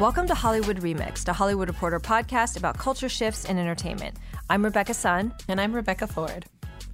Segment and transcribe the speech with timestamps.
[0.00, 4.16] Welcome to Hollywood Remixed, a Hollywood Reporter podcast about culture shifts in entertainment.
[4.50, 5.32] I'm Rebecca Sun.
[5.46, 6.46] And I'm Rebecca Ford.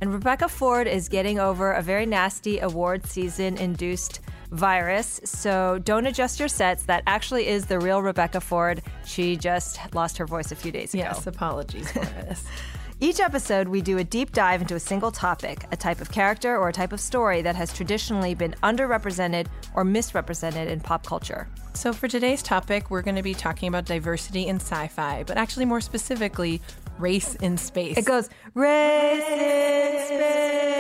[0.03, 5.19] And Rebecca Ford is getting over a very nasty award season induced virus.
[5.25, 6.83] So don't adjust your sets.
[6.85, 8.83] That actually is the real Rebecca Ford.
[9.07, 11.05] She just lost her voice a few days ago.
[11.05, 12.45] Yes, apologies for this.
[13.03, 16.59] Each episode, we do a deep dive into a single topic, a type of character,
[16.59, 21.49] or a type of story that has traditionally been underrepresented or misrepresented in pop culture.
[21.73, 25.39] So, for today's topic, we're going to be talking about diversity in sci fi, but
[25.39, 26.61] actually, more specifically,
[26.99, 27.97] race in space.
[27.97, 30.71] It goes, race in space.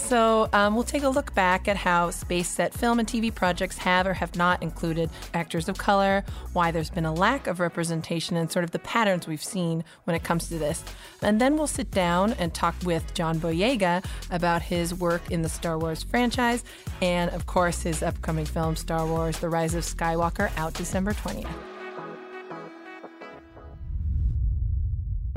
[0.00, 3.78] So, um, we'll take a look back at how space set film and TV projects
[3.78, 8.36] have or have not included actors of color, why there's been a lack of representation,
[8.36, 10.82] and sort of the patterns we've seen when it comes to this.
[11.22, 15.48] And then we'll sit down and talk with John Boyega about his work in the
[15.48, 16.64] Star Wars franchise
[17.00, 21.79] and, of course, his upcoming film, Star Wars The Rise of Skywalker, out December 20th.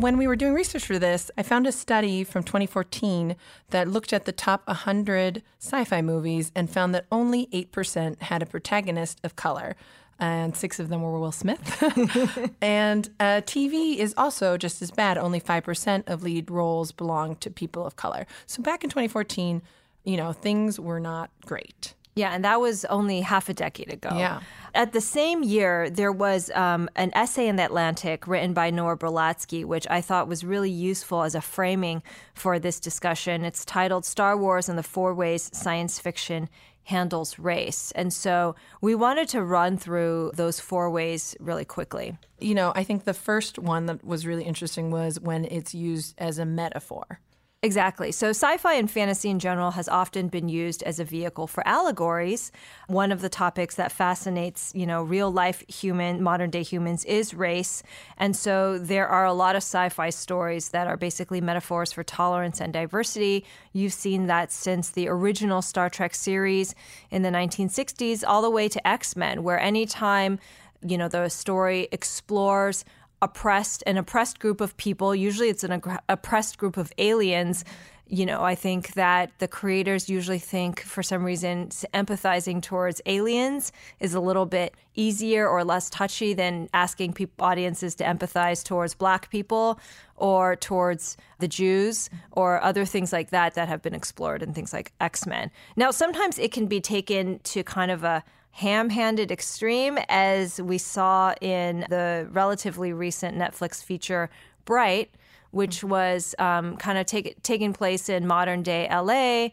[0.04, 3.38] When we were doing research for this, I found a study from 2014
[3.70, 8.42] that looked at the top 100 sci fi movies and found that only 8% had
[8.42, 9.78] a protagonist of color.
[10.20, 11.82] And six of them were Will Smith.
[12.62, 15.18] and uh, TV is also just as bad.
[15.18, 18.28] Only 5% of lead roles belong to people of color.
[18.46, 19.62] So back in 2014,
[20.04, 21.94] you know, things were not great.
[22.16, 24.10] Yeah, and that was only half a decade ago.
[24.14, 24.42] Yeah.
[24.76, 28.98] At the same year, there was um, an essay in the Atlantic written by Noah
[28.98, 32.04] Berlatsky, which I thought was really useful as a framing
[32.34, 33.46] for this discussion.
[33.46, 36.50] It's titled Star Wars and the Four Ways Science Fiction
[36.86, 37.92] Handles Race.
[37.96, 42.18] And so we wanted to run through those four ways really quickly.
[42.40, 46.14] You know, I think the first one that was really interesting was when it's used
[46.18, 47.20] as a metaphor.
[47.64, 48.12] Exactly.
[48.12, 51.66] So, sci fi and fantasy in general has often been used as a vehicle for
[51.66, 52.52] allegories.
[52.88, 57.34] One of the topics that fascinates, you know, real life human, modern day humans is
[57.34, 57.82] race.
[58.18, 62.04] And so, there are a lot of sci fi stories that are basically metaphors for
[62.04, 63.46] tolerance and diversity.
[63.72, 66.76] You've seen that since the original Star Trek series
[67.12, 70.38] in the 1960s, all the way to X Men, where anytime,
[70.86, 72.84] you know, the story explores
[73.24, 77.64] oppressed an oppressed group of people usually it's an ag- oppressed group of aliens
[78.06, 83.72] you know i think that the creators usually think for some reason empathizing towards aliens
[84.02, 88.94] is a little bit easier or less touchy than asking people, audiences to empathize towards
[88.94, 89.80] black people
[90.18, 94.74] or towards the jews or other things like that that have been explored in things
[94.74, 95.50] like x-men.
[95.76, 98.24] Now sometimes it can be taken to kind of a
[98.54, 104.30] ham handed extreme, as we saw in the relatively recent Netflix feature
[104.66, 105.10] Bright,
[105.52, 109.50] which was um, kind of take, taking place in modern day LA.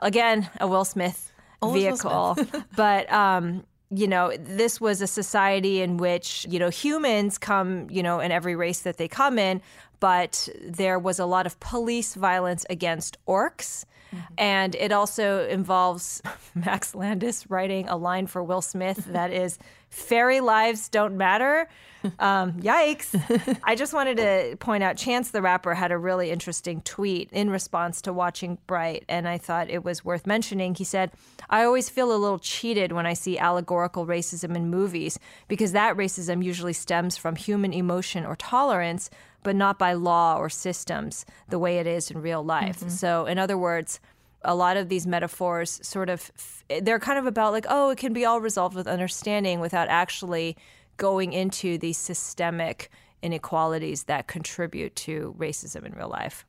[0.00, 2.34] Again, a Will Smith Always Will vehicle.
[2.34, 2.64] Smith.
[2.76, 8.02] but, um, you know, this was a society in which, you know, humans come, you
[8.02, 9.60] know, in every race that they come in,
[10.00, 13.84] but there was a lot of police violence against orcs.
[14.36, 16.22] And it also involves
[16.54, 19.58] Max Landis writing a line for Will Smith that is,
[19.90, 21.68] Fairy lives don't matter.
[22.18, 23.58] Um, yikes.
[23.64, 27.50] I just wanted to point out Chance the Rapper had a really interesting tweet in
[27.50, 30.74] response to watching Bright, and I thought it was worth mentioning.
[30.74, 31.10] He said,
[31.50, 35.96] I always feel a little cheated when I see allegorical racism in movies because that
[35.96, 39.10] racism usually stems from human emotion or tolerance,
[39.42, 42.88] but not by law or systems the way it is in real life.
[42.90, 44.00] So, in other words,
[44.42, 46.30] a lot of these metaphors sort of
[46.82, 50.56] they're kind of about like oh it can be all resolved with understanding without actually
[50.96, 52.88] going into these systemic
[53.22, 56.46] inequalities that contribute to racism in real life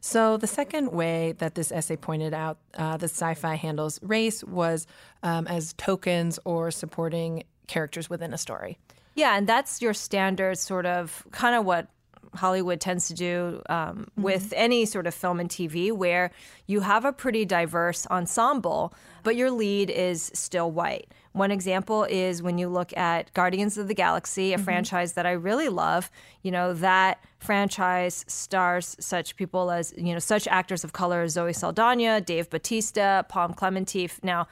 [0.00, 4.44] So, the second way that this essay pointed out uh, that sci fi handles race
[4.44, 4.86] was
[5.24, 8.78] um, as tokens or supporting characters within a story.
[9.16, 11.88] yeah and that's your standard sort of kind of what
[12.34, 16.30] Hollywood tends to do um, with any sort of film and TV, where
[16.66, 21.12] you have a pretty diverse ensemble, but your lead is still white.
[21.32, 25.32] One example is when you look at Guardians of the Galaxy, a franchise that I
[25.32, 26.10] really love.
[26.42, 31.32] You know, that franchise stars such people as, you know, such actors of color as
[31.32, 34.22] Zoe Saldana, Dave Bautista, Pom Klementieff.
[34.24, 34.48] Now,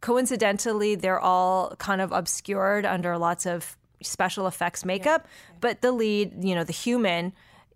[0.00, 5.26] coincidentally, they're all kind of obscured under lots of special effects makeup,
[5.60, 7.32] but the lead, you know, the human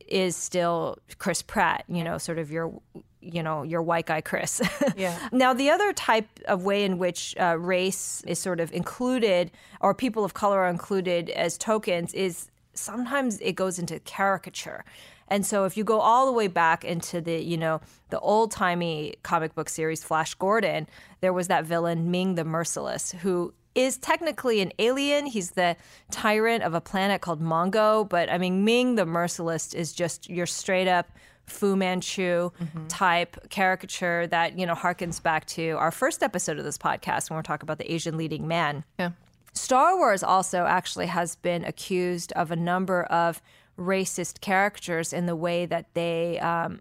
[0.08, 2.72] is still Chris Pratt, you know, sort of your
[3.20, 4.60] you know your white guy Chris.
[4.96, 5.16] Yeah.
[5.32, 9.94] now the other type of way in which uh, race is sort of included or
[9.94, 14.84] people of color are included as tokens is sometimes it goes into caricature.
[15.28, 17.80] And so if you go all the way back into the, you know,
[18.10, 20.86] the old-timey comic book series Flash Gordon,
[21.20, 25.26] there was that villain Ming the Merciless who is technically an alien.
[25.26, 25.76] He's the
[26.10, 30.46] tyrant of a planet called Mongo, but I mean Ming the Merciless is just your
[30.46, 31.10] straight up
[31.46, 32.50] Fu Manchu
[32.88, 37.36] type caricature that, you know, harkens back to our first episode of this podcast when
[37.36, 38.84] we're talking about the Asian leading man.
[38.98, 39.10] Yeah.
[39.52, 43.42] Star Wars also actually has been accused of a number of
[43.78, 46.80] racist characters in the way that they um,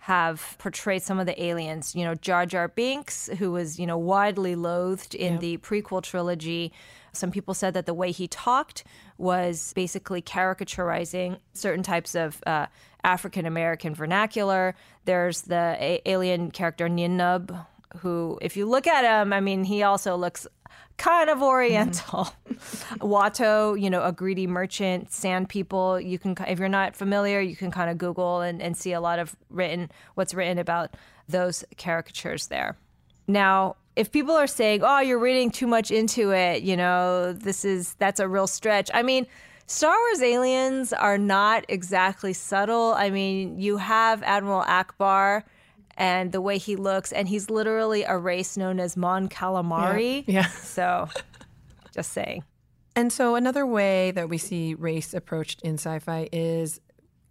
[0.00, 1.94] have portrayed some of the aliens.
[1.94, 6.72] You know, Jar Jar Binks, who was, you know, widely loathed in the prequel trilogy.
[7.12, 8.84] Some people said that the way he talked
[9.18, 12.66] was basically caricaturizing certain types of uh,
[13.04, 14.74] African American vernacular.
[15.04, 17.66] There's the a- alien character Ninub,
[17.98, 20.46] who, if you look at him, I mean, he also looks
[20.96, 22.32] kind of oriental.
[22.48, 22.96] Mm-hmm.
[23.06, 26.00] Watto, you know, a greedy merchant, sand people.
[26.00, 29.00] You can, if you're not familiar, you can kind of Google and, and see a
[29.00, 30.96] lot of written, what's written about
[31.28, 32.76] those caricatures there.
[33.26, 37.64] Now, if people are saying, "Oh, you're reading too much into it," you know, this
[37.64, 38.90] is that's a real stretch.
[38.94, 39.26] I mean,
[39.66, 42.94] Star Wars aliens are not exactly subtle.
[42.94, 45.44] I mean, you have Admiral Ackbar
[46.00, 50.24] and the way he looks, and he's literally a race known as Mon Calamari.
[50.26, 50.40] Yeah.
[50.40, 50.46] Yeah.
[50.62, 51.08] So,
[51.94, 52.44] just saying.
[52.96, 56.80] And so another way that we see race approached in sci-fi is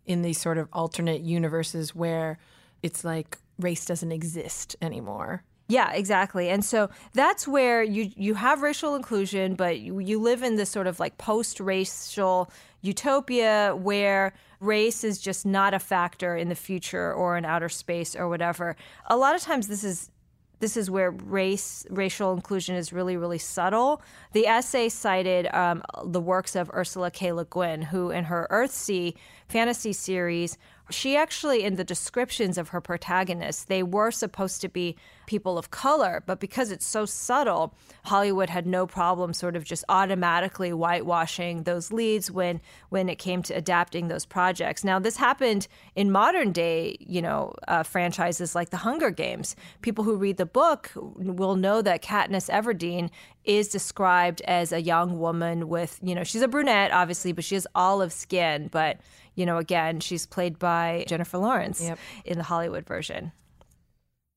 [0.05, 2.37] in these sort of alternate universes where
[2.83, 5.43] it's like race doesn't exist anymore.
[5.67, 6.49] Yeah, exactly.
[6.49, 10.69] And so that's where you you have racial inclusion, but you, you live in this
[10.69, 12.51] sort of like post-racial
[12.81, 18.15] utopia where race is just not a factor in the future or in outer space
[18.15, 18.75] or whatever.
[19.07, 20.11] A lot of times this is
[20.59, 24.01] this is where race racial inclusion is really really subtle.
[24.33, 27.31] The essay cited um, the works of Ursula K.
[27.31, 29.15] Le Guin, who in her Earthsea
[29.47, 30.57] fantasy series,
[30.89, 34.95] she actually in the descriptions of her protagonists, they were supposed to be
[35.25, 37.73] people of color, but because it's so subtle,
[38.05, 42.59] Hollywood had no problem sort of just automatically whitewashing those leads when
[42.89, 44.83] when it came to adapting those projects.
[44.83, 49.55] Now this happened in modern day, you know, uh, franchises like The Hunger Games.
[49.81, 53.09] People who read the book will know that Katniss Everdeen
[53.45, 57.55] is described as a young woman with, you know, she's a brunette obviously, but she
[57.55, 58.97] has olive skin, but
[59.39, 61.97] you know, again, she's played by Jennifer Lawrence Yep.
[62.25, 63.31] in the Hollywood version.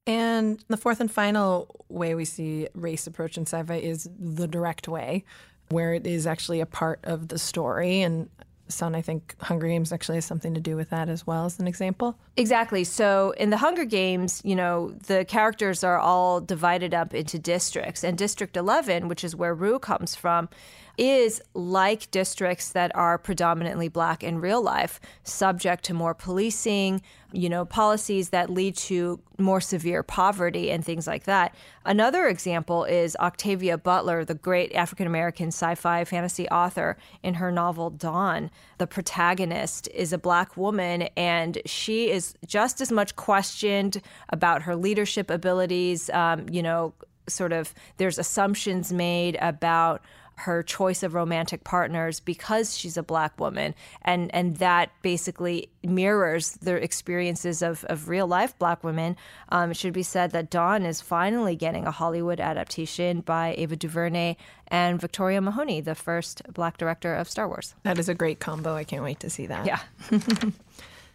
[0.06, 4.86] And the fourth and final way we see race approach in sci-fi is the direct
[4.86, 5.24] way,
[5.70, 8.00] where it is actually a part of the story.
[8.02, 8.28] And
[8.68, 11.58] Son, I think Hunger Games actually has something to do with that as well as
[11.58, 12.16] an example.
[12.36, 12.84] Exactly.
[12.84, 18.02] So in the Hunger Games, you know, the characters are all divided up into districts.
[18.04, 20.48] And District 11, which is where Rue comes from,
[20.98, 27.48] is like districts that are predominantly black in real life, subject to more policing, you
[27.48, 31.54] know, policies that lead to more severe poverty and things like that.
[31.84, 37.50] Another example is Octavia Butler, the great African American sci fi fantasy author, in her
[37.50, 38.50] novel Dawn.
[38.78, 44.76] The protagonist is a black woman, and she is just as much questioned about her
[44.76, 46.10] leadership abilities.
[46.10, 46.92] Um, you know,
[47.28, 50.02] sort of, there's assumptions made about
[50.36, 56.52] her choice of romantic partners because she's a black woman and and that basically mirrors
[56.62, 59.16] the experiences of, of real life black women
[59.50, 63.76] um, it should be said that dawn is finally getting a hollywood adaptation by ava
[63.76, 64.34] duvernay
[64.68, 68.74] and victoria mahoney the first black director of star wars That is a great combo.
[68.74, 69.66] I can't wait to see that.
[69.66, 69.80] yeah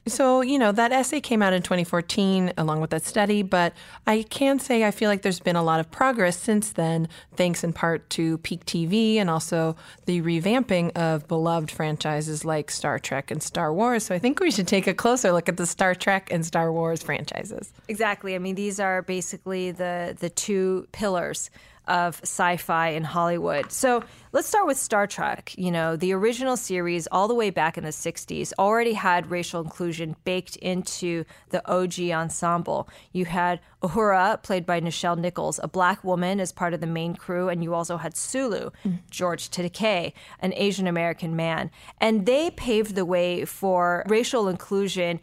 [0.07, 3.73] So, you know, that essay came out in 2014 along with that study, but
[4.05, 7.63] I can say I feel like there's been a lot of progress since then, thanks
[7.63, 13.31] in part to Peak TV and also the revamping of beloved franchises like Star Trek
[13.31, 14.03] and Star Wars.
[14.03, 16.71] So I think we should take a closer look at the Star Trek and Star
[16.71, 17.71] Wars franchises.
[17.87, 18.35] Exactly.
[18.35, 21.49] I mean, these are basically the the two pillars
[21.87, 23.71] of sci fi in Hollywood.
[23.71, 25.53] So let's start with Star Trek.
[25.57, 29.61] You know, the original series, all the way back in the 60s, already had racial
[29.61, 32.89] inclusion baked into the OG ensemble.
[33.11, 37.15] You had Uhura, played by Nichelle Nichols, a black woman as part of the main
[37.15, 38.71] crew, and you also had Sulu,
[39.09, 41.71] George Takei, an Asian American man.
[42.01, 45.19] And they paved the way for racial inclusion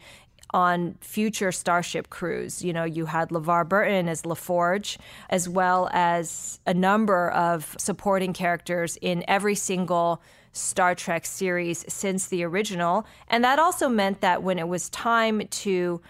[0.55, 2.63] on future Starship crews.
[2.63, 4.97] You know, you had LeVar Burton as LaForge,
[5.29, 10.21] as well as a number of supporting characters in every single
[10.53, 13.05] Star Trek series since the original.
[13.27, 16.01] And that also meant that when it was time to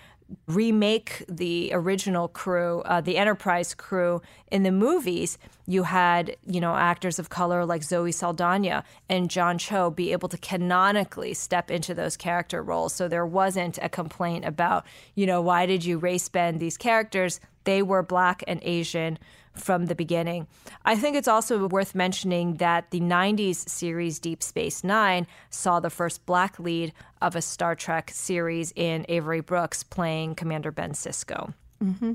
[0.47, 6.75] remake the original crew, uh, the Enterprise crew in the movies, you had, you know,
[6.75, 11.93] actors of color like Zoe Saldana and John Cho be able to canonically step into
[11.93, 12.93] those character roles.
[12.93, 17.39] So there wasn't a complaint about, you know, why did you race bend these characters?
[17.63, 19.17] They were black and Asian
[19.55, 20.47] from the beginning.
[20.83, 25.89] I think it's also worth mentioning that the 90s series Deep Space Nine saw the
[25.89, 31.53] first black lead of a Star Trek series in Avery Brooks playing Commander Ben Sisko.
[31.83, 32.13] Mm-hmm.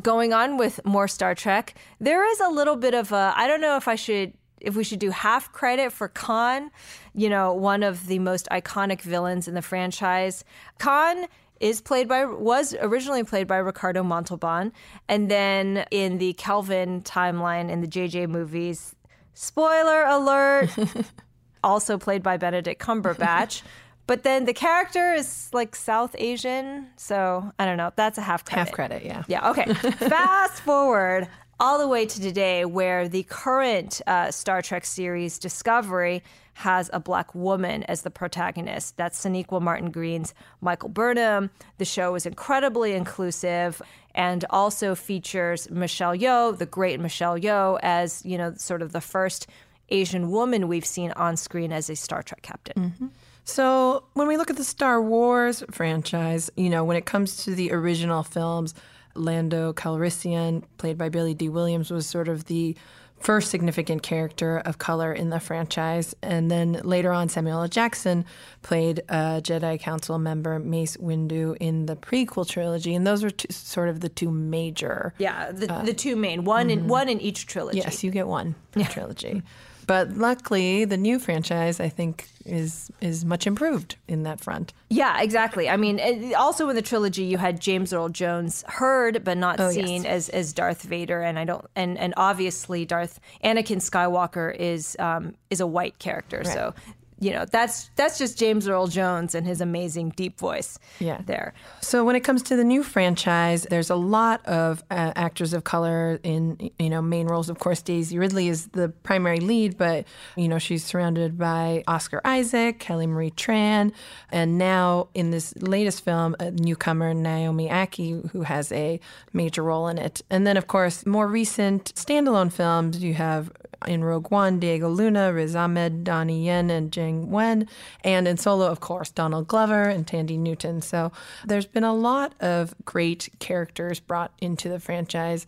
[0.00, 3.60] Going on with more Star Trek, there is a little bit of a, I don't
[3.60, 6.70] know if I should if we should do half credit for Khan,
[7.14, 10.44] you know, one of the most iconic villains in the franchise.
[10.78, 11.26] Khan
[11.60, 14.72] is played by was originally played by Ricardo Montalban,
[15.08, 18.96] and then in the Kelvin timeline in the JJ movies,
[19.34, 20.70] spoiler alert,
[21.64, 23.62] also played by Benedict Cumberbatch.
[24.06, 27.92] But then the character is like South Asian, so I don't know.
[27.94, 28.58] That's a half credit.
[28.58, 29.22] Half credit, yeah.
[29.28, 29.50] Yeah.
[29.50, 29.72] Okay.
[29.74, 31.28] Fast forward
[31.60, 36.24] all the way to today, where the current uh, Star Trek series Discovery
[36.60, 38.96] has a black woman as the protagonist.
[38.96, 41.50] That's Sonequa Martin Green's Michael Burnham.
[41.78, 43.80] The show is incredibly inclusive
[44.14, 49.00] and also features Michelle Yeoh, the great Michelle Yeoh, as you know, sort of the
[49.00, 49.46] first
[49.88, 52.82] Asian woman we've seen on screen as a Star Trek captain.
[52.90, 53.06] Mm-hmm.
[53.44, 57.54] So when we look at the Star Wars franchise, you know, when it comes to
[57.54, 58.74] the original films,
[59.14, 62.76] Lando Calrissian, played by Billy Dee Williams, was sort of the
[63.20, 66.14] first significant character of color in the franchise.
[66.22, 67.68] And then later on, Samuel L.
[67.68, 68.24] Jackson
[68.62, 72.94] played a Jedi Council member, Mace Windu, in the prequel trilogy.
[72.94, 75.14] And those are two, sort of the two major.
[75.18, 76.80] Yeah, the, uh, the two main one mm-hmm.
[76.80, 77.78] in one in each trilogy.
[77.78, 78.88] Yes, you get one yeah.
[78.88, 79.42] trilogy.
[79.90, 84.72] But luckily, the new franchise, I think, is is much improved in that front.
[84.88, 85.68] Yeah, exactly.
[85.68, 89.72] I mean, also in the trilogy, you had James Earl Jones heard but not oh,
[89.72, 90.06] seen yes.
[90.06, 95.34] as as Darth Vader, and I don't, and and obviously Darth Anakin Skywalker is um,
[95.50, 96.46] is a white character, right.
[96.46, 96.72] so
[97.20, 100.78] you know that's that's just James Earl Jones and his amazing deep voice.
[100.98, 101.54] Yeah, there.
[101.80, 105.64] So when it comes to the new franchise, there's a lot of uh, actors of
[105.64, 107.48] color in you know main roles.
[107.48, 112.20] Of course, Daisy Ridley is the primary lead, but you know she's surrounded by Oscar
[112.24, 113.92] Isaac, Kelly Marie Tran,
[114.30, 119.00] and now in this latest film, a newcomer Naomi Ackie, who has a
[119.32, 120.22] major role in it.
[120.30, 123.52] And then, of course, more recent standalone films, you have
[123.86, 127.68] in Rogue One, Diego Luna, Riz Ahmed, Donnie Yen, and Jiang Wen.
[128.04, 130.82] And in Solo, of course, Donald Glover and Thandie Newton.
[130.82, 131.12] So
[131.44, 135.46] there's been a lot of great characters brought into the franchise.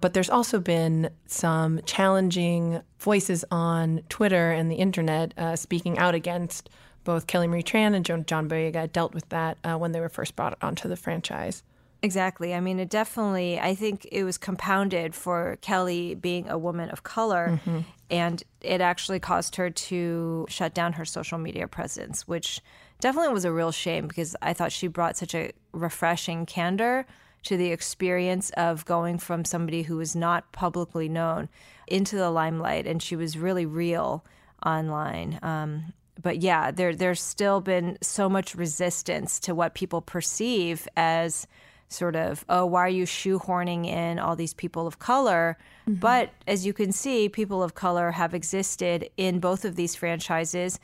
[0.00, 6.14] But there's also been some challenging voices on Twitter and the internet uh, speaking out
[6.14, 6.68] against
[7.04, 10.08] both Kelly Marie Tran and John, John Boyega dealt with that uh, when they were
[10.08, 11.62] first brought onto the franchise.
[12.02, 12.54] Exactly.
[12.54, 17.02] I mean, it definitely, I think it was compounded for Kelly being a woman of
[17.02, 17.58] color.
[17.64, 17.80] Mm-hmm.
[18.10, 22.60] And it actually caused her to shut down her social media presence, which
[23.00, 27.06] definitely was a real shame because I thought she brought such a refreshing candor
[27.44, 31.48] to the experience of going from somebody who was not publicly known
[31.86, 32.86] into the limelight.
[32.86, 34.24] And she was really real
[34.64, 35.38] online.
[35.42, 41.46] Um, but yeah, there, there's still been so much resistance to what people perceive as
[41.88, 45.56] sort of, oh, why are you shoehorning in all these people of color?
[45.88, 46.00] Mm-hmm.
[46.00, 50.78] But as you can see, people of color have existed in both of these franchises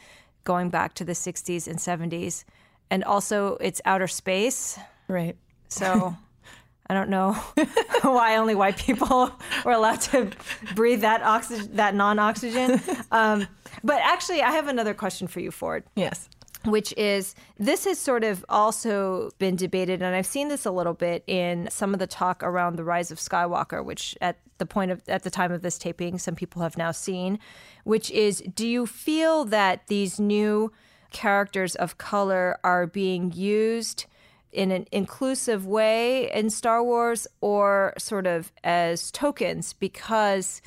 [0.44, 2.44] going back to the 60s and 70s.
[2.90, 4.78] And also, it's outer space.
[5.08, 5.36] Right.
[5.68, 6.16] So.
[6.88, 7.32] I don't know
[8.02, 9.30] why only white people
[9.64, 10.30] were allowed to
[10.74, 12.82] breathe that oxygen, that non-oxygen.
[13.10, 13.46] Um,
[13.82, 15.84] but actually, I have another question for you, Ford.
[15.96, 16.28] Yes
[16.64, 20.94] which is this has sort of also been debated, and I've seen this a little
[20.94, 24.90] bit in some of the talk around the rise of Skywalker, which at the point
[24.90, 27.38] of at the time of this taping, some people have now seen,
[27.84, 30.72] which is do you feel that these new
[31.10, 34.06] characters of color are being used
[34.52, 39.72] in an inclusive way in Star Wars or sort of as tokens?
[39.72, 40.62] Because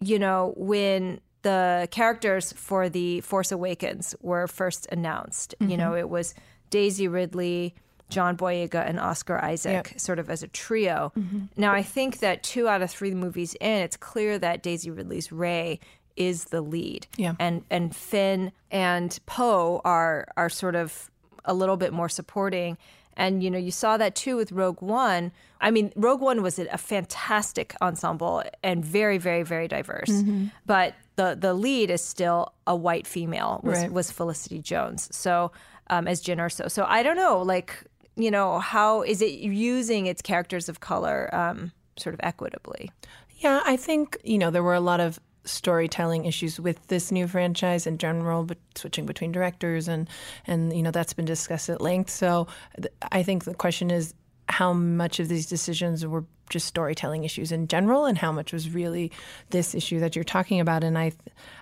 [0.00, 5.76] you know, when the characters for the Force Awakens were first announced, you mm-hmm.
[5.76, 6.34] know, it was
[6.70, 7.74] Daisy Ridley,
[8.08, 10.00] John Boyega, and Oscar Isaac, Yep.
[10.00, 11.12] sort of as a trio.
[11.16, 11.40] Mm-hmm.
[11.56, 15.30] Now, I think that two out of three movies in, it's clear that Daisy Ridley's
[15.30, 15.78] Rey
[16.16, 17.06] is the lead.
[17.16, 17.34] Yeah.
[17.38, 21.10] And and Finn and Poe are are sort of
[21.44, 22.78] a little bit more supporting.
[23.16, 25.32] And you know, you saw that too with Rogue One.
[25.60, 30.10] I mean, Rogue One was a fantastic ensemble and very, very, very diverse.
[30.10, 30.46] Mm-hmm.
[30.66, 33.92] But the the lead is still a white female was Right.
[33.92, 35.08] was Felicity Jones.
[35.16, 35.52] So
[35.90, 36.70] um, as Jyn Erso.
[36.70, 37.84] So I don't know, like
[38.16, 42.90] you know, how is it using its characters of color um, sort of equitably?
[43.38, 47.26] Yeah, I think, you know, there were a lot of storytelling issues with this new
[47.26, 50.08] franchise in general, but switching between directors and
[50.46, 52.10] and you know that's been discussed at length.
[52.10, 52.46] So
[52.76, 54.14] th- I think the question is
[54.48, 58.70] how much of these decisions were just storytelling issues in general, and how much was
[58.70, 59.12] really
[59.50, 60.84] this issue that you're talking about.
[60.84, 61.12] And I,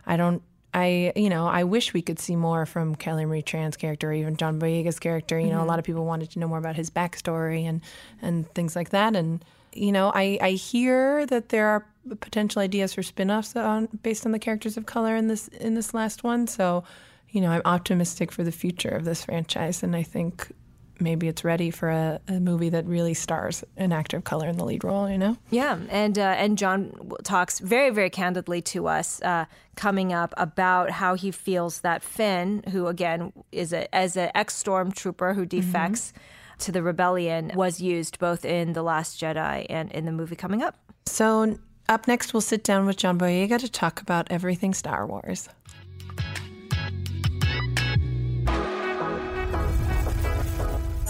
[0.06, 0.42] I don't.
[0.74, 4.14] I, you know, I wish we could see more from Kelly Marie Tran's character, or
[4.14, 5.38] even John Boyega's character.
[5.38, 5.68] You know, a mm-hmm.
[5.68, 7.82] lot of people wanted to know more about his backstory and
[8.22, 9.14] and things like that.
[9.14, 11.86] And you know, I, I hear that there are
[12.20, 15.94] potential ideas for spin-offs on based on the characters of color in this in this
[15.94, 16.46] last one.
[16.46, 16.84] So,
[17.30, 20.52] you know, I'm optimistic for the future of this franchise, and I think
[21.00, 24.56] maybe it's ready for a, a movie that really stars an actor of color in
[24.56, 25.08] the lead role.
[25.08, 25.36] You know.
[25.50, 30.90] Yeah, and uh, and John talks very very candidly to us uh, coming up about
[30.90, 36.12] how he feels that Finn, who again is a as an ex stormtrooper who defects
[36.58, 40.62] to the rebellion, was used both in the Last Jedi and in the movie coming
[40.62, 40.76] up.
[41.06, 41.58] So
[41.92, 45.48] up next, we'll sit down with John Boyega to talk about everything Star Wars.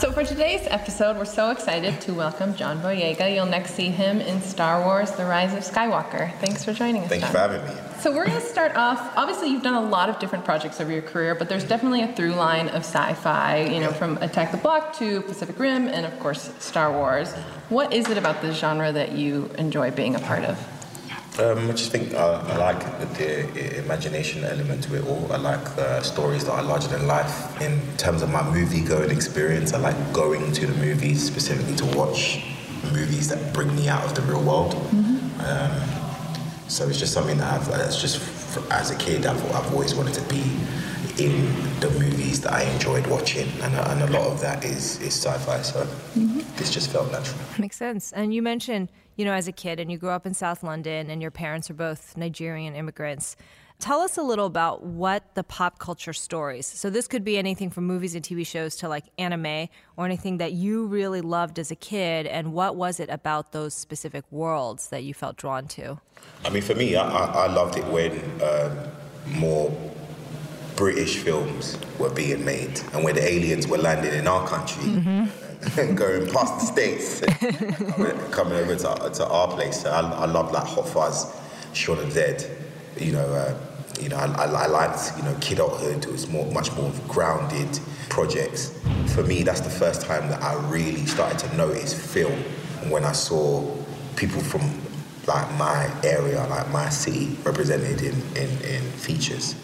[0.03, 3.33] So for today's episode, we're so excited to welcome John Boyega.
[3.33, 6.37] You'll next see him in Star Wars: The Rise of Skywalker.
[6.39, 7.09] Thanks for joining us.
[7.09, 7.33] Thank you John.
[7.33, 7.81] for having me.
[8.01, 9.17] So we're going to start off.
[9.17, 12.13] Obviously, you've done a lot of different projects over your career, but there's definitely a
[12.15, 13.63] through line of sci-fi.
[13.67, 17.33] You know, from Attack the Block to Pacific Rim, and of course Star Wars.
[17.69, 20.59] What is it about this genre that you enjoy being a part of?
[21.39, 22.79] Um, I just think uh, I like
[23.17, 25.33] the, the imagination element to it all.
[25.33, 27.59] I like uh, stories that are larger than life.
[27.63, 31.97] In terms of my movie going experience, I like going to the movies specifically to
[31.97, 32.45] watch
[32.93, 34.75] movies that bring me out of the real world.
[34.75, 35.81] Um,
[36.69, 39.95] so it's just something that I've, that's just f- as a kid, I've, I've always
[39.95, 40.43] wanted to be
[41.23, 41.47] in
[41.81, 45.15] the movies that I enjoyed watching, and, a- and a lot of that is, is
[45.15, 45.63] sci-fi.
[45.63, 45.85] So
[46.57, 47.39] this just felt natural.
[47.59, 48.13] Makes sense.
[48.13, 51.11] And you mentioned, you know, as a kid, and you grew up in South London,
[51.11, 53.37] and your parents are both Nigerian immigrants.
[53.79, 56.67] Tell us a little about what the pop culture stories.
[56.67, 60.39] So this could be anything from movies and TV shows to like anime or anything
[60.39, 64.89] that you really loved as a kid, and what was it about those specific worlds
[64.91, 66.01] that you felt drawn to?
[66.45, 68.79] I mean, for me, I, I, I loved it when um,
[69.39, 69.71] more
[70.77, 75.31] British films were being made and when the aliens were landing in our country
[75.79, 77.21] and going past the states,
[78.31, 79.85] coming, over to, to our place.
[79.85, 81.41] I, I loved like Hot Fuzz,
[81.73, 82.59] Shaun of the Dead.
[82.99, 83.57] You know, uh,
[84.01, 86.05] you know, I, I, I liked you know Kidulthood.
[86.05, 88.79] It was more, much more grounded projects.
[89.15, 92.39] For me, that's the first time that I really started to notice film
[92.91, 93.63] when I saw
[94.17, 94.63] people from
[95.27, 99.55] like my area, like my city, represented in, in, in features.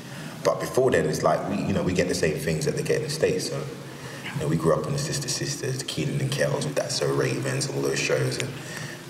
[0.45, 2.83] But before then, it's like we, you know, we get the same things that they
[2.83, 3.51] get in the states.
[3.51, 3.63] So,
[4.35, 7.13] you know, we grew up on the Sister Sisters, Kenan and Kels, with that So
[7.13, 8.49] Ravens, all those shows, and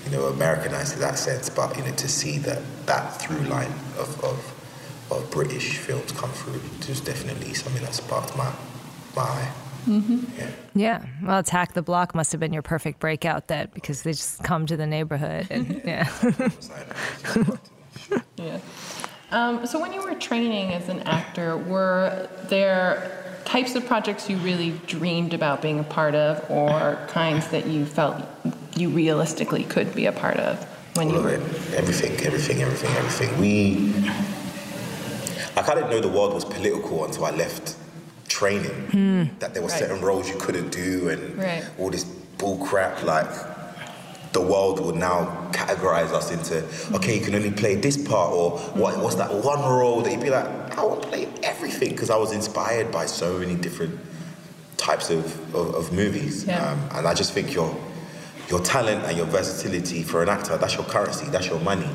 [0.04, 1.50] you know, Americanized in that sense.
[1.50, 4.54] But you know, to see that that through line of, of
[5.10, 6.60] of British films come through
[6.90, 8.52] is definitely something that sparked my
[9.16, 9.52] my eye.
[9.86, 10.38] Mm-hmm.
[10.38, 10.50] Yeah.
[10.74, 14.42] Yeah, well, Attack the Block must have been your perfect breakout that because they just
[14.42, 16.08] come to the neighborhood and yeah.
[18.36, 18.58] Yeah.
[19.30, 24.36] Um, so when you were training as an actor, were there types of projects you
[24.38, 28.24] really dreamed about being a part of, or kinds that you felt
[28.76, 30.62] you realistically could be a part of
[30.96, 31.30] when you were?
[31.74, 33.38] Everything, everything, everything, everything.
[33.40, 33.92] We.
[35.56, 37.76] Like, I didn't know the world was political until I left
[38.28, 39.30] training.
[39.40, 39.78] That there were Right.
[39.78, 41.64] certain roles you couldn't do and Right.
[41.78, 43.02] all this bull crap.
[43.02, 43.26] Like,
[44.32, 46.64] the world will now categorize us into,
[46.94, 50.20] okay, you can only play this part, or what, what's that one role that you'd
[50.20, 53.98] be like, I want to play everything because I was inspired by so many different
[54.76, 56.44] types of, of, of movies.
[56.44, 56.70] Yeah.
[56.70, 57.74] Um, and I just think your,
[58.48, 61.88] your talent and your versatility for an actor, that's your currency, that's your money.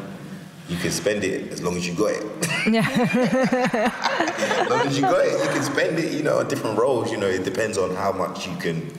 [0.69, 2.24] You can spend it as long as you got it.
[2.67, 7.12] as long as you got it, you can spend it, you know, on different roles.
[7.12, 8.89] You know, it depends on how much you can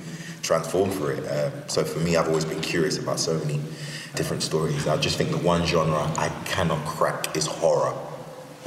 [0.48, 1.24] transform for it.
[1.26, 3.58] Um, so for me, I've always been curious about so many
[4.14, 4.86] different stories.
[4.86, 7.94] I just think the one genre I cannot crack is horror.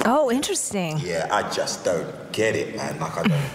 [0.04, 0.98] Oh, interesting.
[0.98, 2.98] Yeah, I just don't get it, man.
[3.00, 3.50] Like I don't,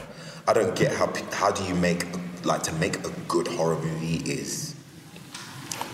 [0.47, 2.05] I don't get how how do you make
[2.43, 4.75] like to make a good horror movie is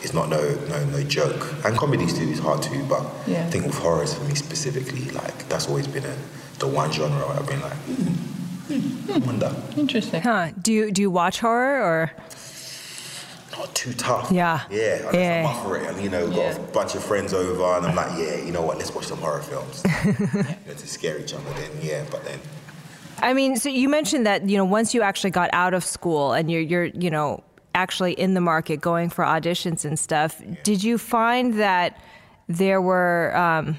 [0.02, 1.42] it's not no no no joke.
[1.66, 3.46] And comedies too is hard too, but Yeah.
[3.46, 6.16] I think with horrors for me specifically, like that's always been a,
[6.60, 8.14] the one genre where I've been like, hmm,
[8.70, 9.56] hmm, I wonder.
[9.78, 10.22] Interesting.
[10.22, 10.52] Huh.
[10.62, 12.12] Do you do you watch horror or
[13.58, 14.32] Not too tough.
[14.32, 14.62] Yeah.
[14.70, 15.40] Yeah, I Yeah.
[15.40, 15.90] I'm up for it.
[15.90, 16.56] And you know, got Yeah.
[16.56, 18.78] a bunch of friends over, and I'm like, yeah, you know what?
[18.78, 19.84] Let's watch some horror films.
[20.06, 21.44] you know, to scare each other.
[21.60, 22.40] Then yeah, but then
[23.22, 26.32] I mean, so you mentioned that you know once you actually got out of school
[26.34, 27.44] and you're you're you know
[27.76, 30.42] actually in the market going for auditions and stuff.
[30.64, 31.98] Did you find that
[32.48, 33.78] there were um,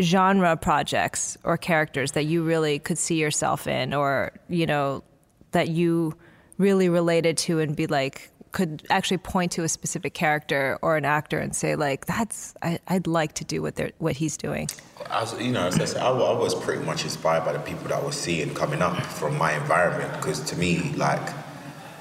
[0.00, 5.02] genre projects or characters that you really could see yourself in, or you know
[5.52, 6.14] that you
[6.58, 11.04] really related to and be like could actually point to a specific character or an
[11.04, 14.68] actor and say like that's I, I'd like to do what they're what he's doing.
[15.10, 17.58] I was, you know, as I, said, I, I was pretty much inspired by the
[17.58, 20.12] people that I was seeing coming up from my environment.
[20.14, 21.20] Because to me, like,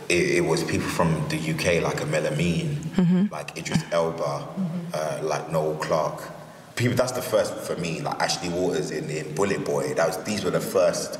[0.10, 4.48] it, it was people from the UK, like a Melamine, like Idris Elba,
[4.94, 6.24] uh, like Noel Clarke.
[6.76, 6.96] People.
[6.96, 8.02] That's the first for me.
[8.02, 9.94] Like Ashley Walters in, in Bullet Boy.
[9.94, 10.24] That was.
[10.24, 11.20] These were the first.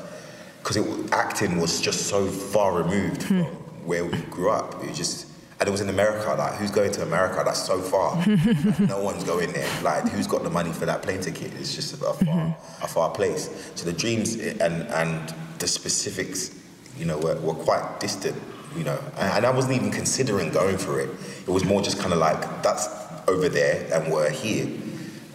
[0.58, 0.78] Because
[1.12, 3.42] acting was just so far removed hmm.
[3.42, 3.54] from
[3.86, 4.82] where we grew up.
[4.82, 5.28] It was just.
[5.60, 6.34] And it was in America.
[6.36, 7.42] Like, who's going to America?
[7.44, 8.16] That's so far.
[8.26, 9.70] Like, no one's going there.
[9.82, 11.52] Like, who's got the money for that plane ticket?
[11.54, 12.84] It's just a far, mm-hmm.
[12.84, 13.48] a far place.
[13.76, 16.54] So the dreams and and the specifics,
[16.98, 18.36] you know, were, were quite distant.
[18.76, 21.10] You know, and, and I wasn't even considering going for it.
[21.46, 22.88] It was more just kind of like that's
[23.28, 24.66] over there, and we're here.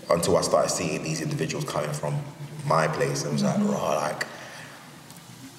[0.10, 2.20] Until I started seeing these individuals coming from
[2.66, 3.72] my place, and I was like, mm-hmm.
[3.72, 4.26] raw, like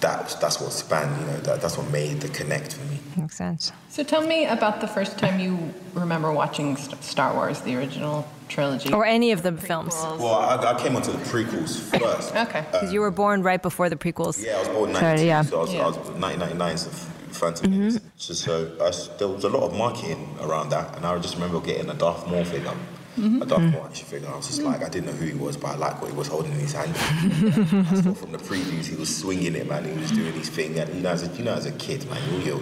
[0.01, 1.21] that's that's what spanned.
[1.21, 2.99] You know, that, that's what made the connect for me.
[3.17, 3.73] Makes sense.
[3.89, 8.27] So tell me about the first time you remember watching St- Star Wars, the original
[8.49, 8.93] trilogy.
[8.93, 9.95] Or any of the films.
[9.95, 12.35] Well, I, I came onto the prequels first.
[12.35, 12.61] Okay.
[12.61, 14.45] Uh, because you were born right before the prequels.
[14.45, 15.43] Yeah, I was born in Sorry, yeah.
[15.43, 15.83] so I was, Yeah.
[15.83, 16.91] I was 1999, so
[17.33, 17.97] Phantom Menace.
[17.99, 18.07] Mm-hmm.
[18.17, 21.35] So, so I s there was a lot of marketing around that, and I just
[21.35, 22.75] remember getting a Darth Maul figure,
[23.43, 24.29] a Darth Maul action figure.
[24.29, 26.17] I was just like, I didn't know who he was, but I liked what he
[26.17, 26.95] was holding in his hand.
[27.91, 29.85] I saw from the previews he was swinging it, man.
[29.85, 32.09] He was doing his thing, and you know, as a, you know, as a kid,
[32.09, 32.61] man, all you're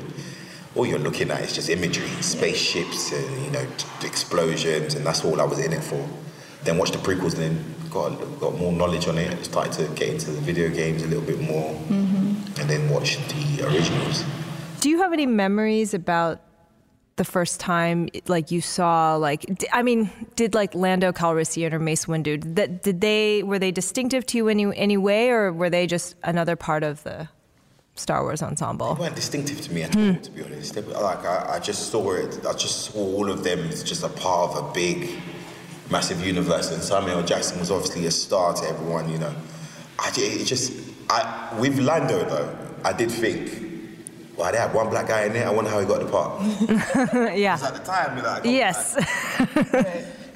[0.74, 5.24] all you're looking at is just imagery, spaceships, and you know, t- explosions, and that's
[5.24, 6.06] all I was in it for.
[6.64, 9.44] Then watched the prequels, and then got got more knowledge on it.
[9.44, 12.60] Started to get into the video games a little bit more, mm-hmm.
[12.60, 14.24] and then watched the originals.
[14.80, 16.40] Do you have any memories about
[17.18, 22.06] the first time, like you saw, like I mean, did like Lando Calrissian or Mace
[22.06, 22.54] Windu?
[22.54, 26.16] That, did they were they distinctive to you any, any way, or were they just
[26.22, 27.28] another part of the
[27.94, 28.94] Star Wars ensemble?
[28.94, 30.74] They weren't distinctive to me at all, to be honest.
[30.74, 32.46] They, like I, I just saw it.
[32.46, 35.10] I just saw all of them as just a part of a big,
[35.90, 36.72] massive universe.
[36.72, 39.10] And Samuel Jackson was obviously a star to everyone.
[39.10, 39.34] You know,
[39.98, 40.72] I it just
[41.10, 43.67] I with Lando though, I did think.
[44.38, 45.46] Well, they had one black guy in there.
[45.48, 46.40] I wonder how he got the part.
[47.36, 47.56] yeah.
[47.56, 48.94] Because at the time, you're like, oh, Yes.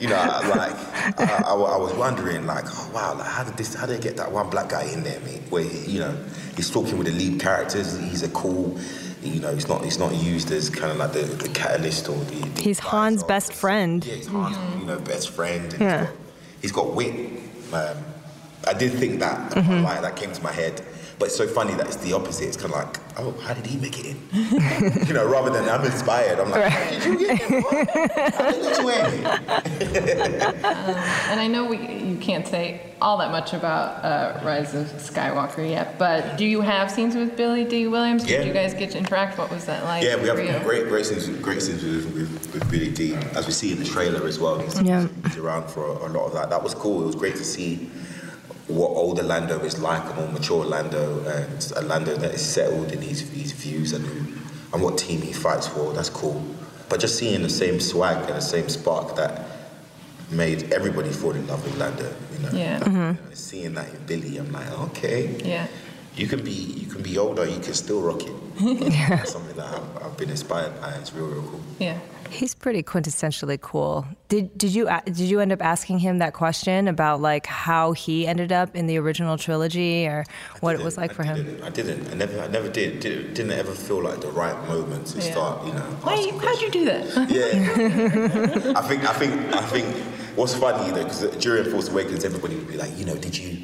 [0.00, 3.56] you know, I- like I, I, I was wondering, like, oh wow, like how did
[3.56, 3.74] this?
[3.74, 5.42] How did they get that one black guy in there, mate?
[5.50, 6.16] Where he, you know,
[6.56, 7.96] he's talking with the lead characters.
[7.98, 8.76] He's a cool,
[9.22, 12.16] you know, he's not he's not used as kind of like the, the catalyst or
[12.16, 12.40] the.
[12.40, 13.26] the He's Han's advisor.
[13.28, 14.04] best friend.
[14.04, 15.72] Yeah, he's Han's, you know, best friend.
[15.74, 16.06] And Yeah.
[16.60, 17.40] he's, got, he's got wit.
[17.72, 17.96] Um,
[18.66, 19.82] I did think that, Mm-hmm.
[19.84, 20.82] like, that came to my head.
[21.18, 22.46] But it's so funny that it's the opposite.
[22.48, 24.16] It's kind of like, oh, how did he make it in?
[25.07, 27.62] you know, rather than I'm inspired, I'm like, how did you get in?
[28.33, 30.64] How did you get in?
[31.33, 35.68] And I know we, you can't say all that much about uh, Rise of Skywalker
[35.68, 38.29] yet, but do you have scenes with Billy Dee Williams?
[38.29, 38.38] Yeah.
[38.38, 39.38] Did you guys get to interact?
[39.38, 40.59] What was that like Yeah, we have for you?
[40.61, 43.85] great, great scenes, great scenes with, with, with Billy D, as we see in the
[43.85, 44.59] trailer as well.
[44.59, 45.07] He's, Yeah.
[45.27, 46.51] he's around for a, a lot of that.
[46.51, 47.03] That was cool.
[47.03, 47.90] It was great to see
[48.68, 52.92] what older Lando is like, a more mature Lando, and a Lando that is settled
[52.92, 54.40] in his, his views and who,
[54.72, 55.92] and what team he fights for.
[55.92, 56.44] That's cool.
[56.88, 59.46] But just seeing the same swag and the same spark that
[60.31, 62.51] made everybody fall in love with Lando, you know.
[62.53, 62.79] Yeah.
[62.79, 63.35] You know, mm-hmm.
[63.35, 65.37] seeing that in Billy, I'm like, okay.
[65.44, 65.66] Yeah.
[66.14, 68.33] You can be you can be older, you can still rock it.
[69.09, 70.92] That's something that I've, I've been inspired by.
[70.96, 71.61] It's real, real cool.
[71.79, 71.98] Yeah.
[72.33, 74.07] He's pretty quintessentially cool.
[74.29, 77.92] Did did you uh, did you end up asking him that question about like how
[77.92, 80.25] he ended up in the original trilogy or
[80.61, 81.37] what it was like I for him?
[81.37, 81.62] didn't.
[81.62, 82.11] I didn't.
[82.11, 82.40] I never.
[82.40, 83.01] I never did.
[83.01, 85.31] did didn't ever feel like the right moment to Yeah.
[85.33, 85.66] start.
[85.66, 85.81] You know.
[86.03, 87.31] Why, how'd you do that?
[87.31, 88.73] Yeah.
[88.77, 89.09] I think.
[89.09, 89.55] I think.
[89.55, 89.97] I think.
[90.35, 93.59] What's funny though, because during Force Awakens, everybody would be like, you know, did you,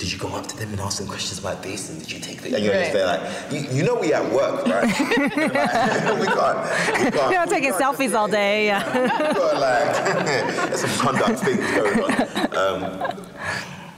[0.00, 1.90] did you go up to them and ask them questions about this?
[1.90, 2.92] And did you take the, and you're just Right.
[2.94, 4.86] there like, you, you know we at work, right?
[5.10, 7.14] we can't, we can't.
[7.14, 8.66] You're not we taking can't- selfies all day.
[8.66, 8.82] Yeah.
[9.02, 12.56] We've got like there's some conduct things going on.
[12.56, 13.26] Um,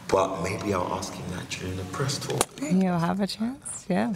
[0.09, 2.37] but maybe I'll ask him that during the press tour.
[2.61, 3.87] You'll have a chance.
[3.89, 4.13] Yeah.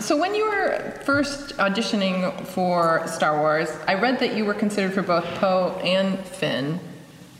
[0.00, 4.94] So when you were first auditioning for Star Wars, I read that you were considered
[4.94, 6.80] for both Poe and Finn.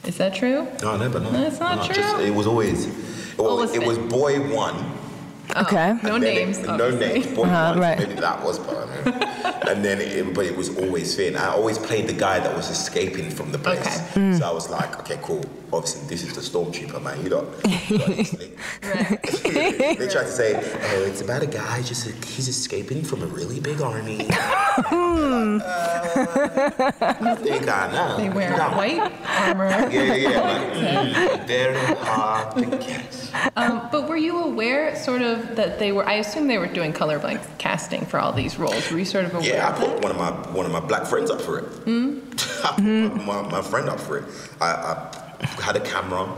[0.04, 0.68] Is that true?
[0.82, 1.18] No, never.
[1.20, 1.94] No, That's not no, true?
[1.94, 2.86] Just, it was always.
[3.38, 4.76] Well, was it was boy one.
[5.54, 5.94] Okay.
[6.02, 6.58] No names.
[6.58, 7.08] It, no obviously.
[7.20, 7.26] names.
[7.36, 7.80] Boy Uh-huh, one.
[7.80, 7.98] right.
[7.98, 9.14] Maybe that was part of it.
[9.68, 11.36] and then, it, but it was always Finn.
[11.36, 13.80] I always played the guy that was escaping from the place.
[13.80, 13.90] Okay.
[14.20, 14.38] Mm.
[14.38, 15.44] So I was like, okay, cool.
[15.70, 17.20] Obviously, this is the stormtrooper, man.
[17.22, 17.48] You don't.
[17.90, 18.16] You don't
[19.98, 23.60] they tried to say, oh, it's about a guy just he's escaping from a really
[23.60, 24.26] big army.
[24.34, 24.34] I
[27.42, 28.16] think I know.
[28.16, 28.70] They wear No.
[28.76, 29.68] white armor.
[29.68, 30.40] Yeah, yeah, yeah.
[30.40, 33.21] Like, mm, very hard to catch.
[33.56, 36.06] Um, but were you aware, sort of, that they were?
[36.06, 38.90] I assume they were doing colorblind casting for all these roles.
[38.90, 40.02] Were you sort of aware Yeah, I of put that?
[40.02, 41.64] one of my one of my black friends up for it.
[42.64, 44.24] I put my, my friend up for it.
[44.60, 44.66] I,
[45.40, 46.28] I had a camera.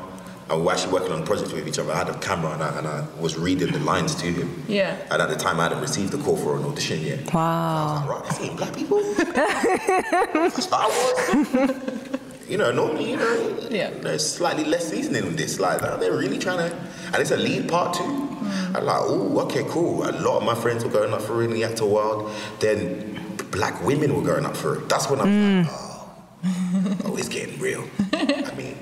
[0.50, 1.90] And we were actually working on a project with each other.
[1.90, 4.62] I had a camera and I, and I was reading the lines to him.
[4.68, 4.94] Yeah.
[5.10, 7.32] And at the time, I hadn't received the call for an audition yet.
[7.32, 8.04] Wow.
[8.06, 10.60] I was like, right, this ain't black people.
[10.60, 12.00] Star Wars.
[12.48, 13.90] You know, normally, you know, Yeah.
[14.02, 15.58] there's slightly less seasoning on this.
[15.58, 16.76] Like, they're really trying to,
[17.06, 18.02] and it's a lead part too.
[18.02, 18.76] Mm.
[18.76, 20.04] I'm like, oh, okay, cool.
[20.08, 22.30] A lot of my friends were going up for it in the actor world.
[22.60, 23.18] Then
[23.50, 24.88] black women were going up for it.
[24.88, 25.72] That's when I'm like, mm.
[25.72, 27.84] oh, oh, it's getting real.
[28.12, 28.76] I mean,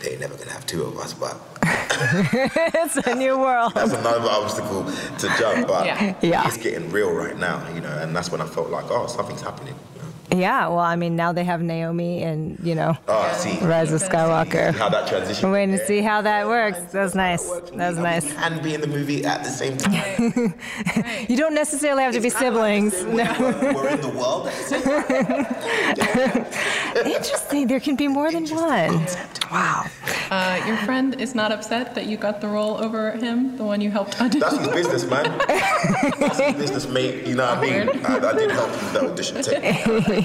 [0.00, 3.72] they ain't never gonna have two of us, but it's a new world.
[3.74, 4.84] that's another obstacle
[5.18, 5.68] to jump.
[5.68, 6.14] But Yeah.
[6.22, 6.46] Yeah.
[6.46, 9.42] it's getting real right now, you know, and that's when I felt like, oh, something's
[9.42, 9.74] happening.
[10.30, 10.40] You know.
[10.42, 10.68] Yeah.
[10.68, 13.58] Well, I mean, now they have Naomi and, you know, Oh, see.
[13.64, 14.74] Rise of Skywalker.
[14.74, 15.48] How that transition.
[15.48, 16.78] We're waiting to see how that works.
[16.92, 17.46] That's nice.
[17.48, 17.78] works for me.
[17.78, 18.24] That's nice.
[18.28, 20.54] you can be in the movie at the same time.
[21.28, 22.92] You don't necessarily have to be It's kinda like siblings.
[22.92, 24.46] the same way We're in the world.
[24.48, 24.82] at the same
[25.96, 27.06] time.
[27.06, 27.66] Interesting.
[27.66, 29.06] There can be more than one.
[29.50, 29.86] Wow.
[30.30, 33.80] Uh, your friend is not upset that you got the role over him, the one
[33.80, 34.40] you helped audition.
[34.40, 35.38] That's his business, man.
[36.18, 37.26] That's his business, mate.
[37.26, 38.04] You know what I mean?
[38.04, 40.15] I, I did help him with that audition tape.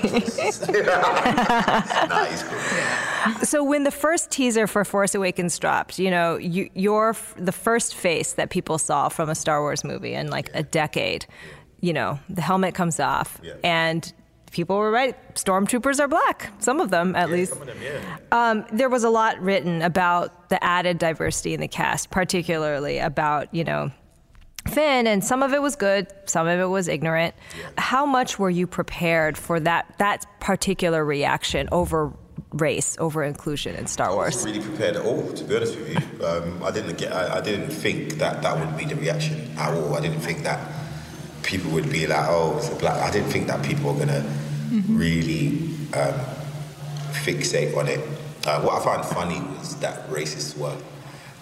[1.00, 3.46] Nah, he's cool.
[3.46, 7.52] So when the first teaser for Force Awakens dropped, you know, you, you're f- the
[7.52, 11.26] first face that people saw from a Star Wars movie in like a decade.
[11.82, 13.54] You know, the helmet comes off, Yeah.
[13.64, 14.12] and
[14.52, 15.16] people were right.
[15.36, 16.52] Stormtroopers are black.
[16.60, 17.54] Some of them, at least.
[17.54, 18.00] Some of them, yeah.
[18.32, 23.54] Um, there was a lot written about the added diversity in the cast, particularly about,
[23.54, 23.92] you know,
[24.68, 27.34] Finn, and some of it was good, some of it was ignorant.
[27.78, 32.14] How much were you prepared for that that particular reaction over
[32.54, 34.36] race, over inclusion in Star I Wars?
[34.36, 36.26] wasn't really prepared at all, to be honest with you.
[36.26, 37.12] Um, I didn't get.
[37.12, 39.96] I, I didn't think that that would be the reaction at all.
[39.96, 40.60] I didn't think that
[41.44, 44.24] people would be like, "Oh, it's a black." I didn't think that people were gonna
[44.90, 45.58] really
[45.94, 46.14] um,
[47.12, 48.00] fixate on it.
[48.46, 50.76] Uh, what I found funny was that racists were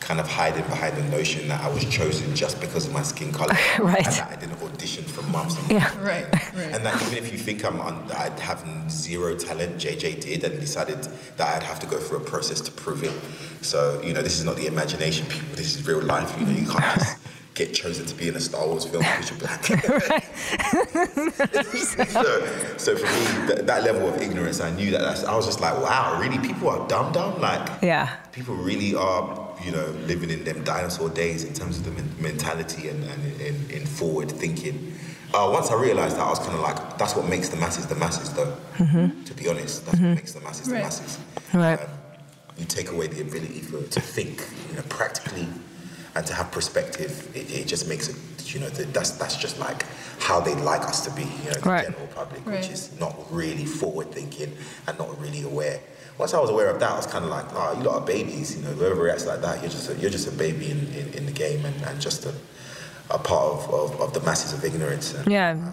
[0.10, 3.32] kind of hiding behind the notion that I was chosen just because of my skin
[3.32, 3.98] color, Right.
[4.08, 5.96] And that I didn't audition for months and months.
[5.96, 6.04] Yeah.
[6.04, 6.72] Right, right.
[6.74, 10.60] And that even if you think I'm un- I have zero talent, JJ did, and
[10.60, 10.98] decided
[11.38, 13.14] that I'd have to go through a process to prove it.
[13.64, 15.56] So you know, this is not the imagination, people.
[15.56, 16.36] This is real life.
[16.40, 17.18] You know, you can't just
[17.54, 19.64] get chosen to be in a Star Wars film because you're black.
[22.08, 22.46] so,
[22.78, 25.02] so for me, that, that level of ignorance, I knew that.
[25.02, 26.40] That's, I was just like, wow, really?
[26.40, 27.40] People are dumb, dumb.
[27.40, 28.16] Like, Yeah.
[28.32, 32.16] people really are, you know, living in them dinosaur days in terms of the men-
[32.20, 34.94] mentality and, and in, in forward thinking.
[35.34, 37.86] Uh, once I realized that, I was kind of like, that's what makes the masses
[37.86, 38.56] the masses, though.
[38.78, 41.20] To be honest, that's what makes the masses the masses.
[41.54, 41.80] Right.
[41.80, 41.88] Um,
[42.58, 45.48] you take away the ability for to think, you know, practically,
[46.16, 47.30] and to have perspective.
[47.36, 49.86] It, it just makes it, you know, th- that's that's just like
[50.20, 51.84] how they'd like us to be, you know, the Right.
[51.86, 52.58] general public, Right.
[52.60, 54.52] which is not really forward thinking
[54.88, 55.80] and not really aware.
[56.20, 58.06] Once I was aware of that, I was kind of like, oh, you lot are
[58.06, 60.80] babies, you know, whoever reacts like that, you're just a, you're just a baby in,
[60.94, 62.34] in, in the game and, and just a,
[63.10, 65.14] a part of, of, of the masses of ignorance.
[65.14, 65.72] And Yeah.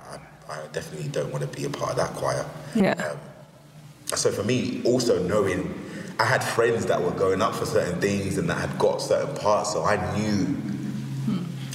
[0.48, 2.46] I, I definitely don't want to be a part of that choir.
[2.76, 2.92] Yeah.
[2.92, 3.18] Um,
[4.16, 5.74] so for me, also knowing
[6.20, 9.34] I had friends that were going up for certain things and that had got certain
[9.36, 10.56] parts, so I knew,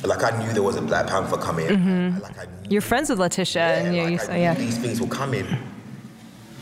[0.06, 2.20] like I knew there was a Black Panther coming.
[2.22, 4.54] Like I knew, You're friends with Letitia, yeah, and you, like you I knew yeah.
[4.54, 5.46] these things were coming.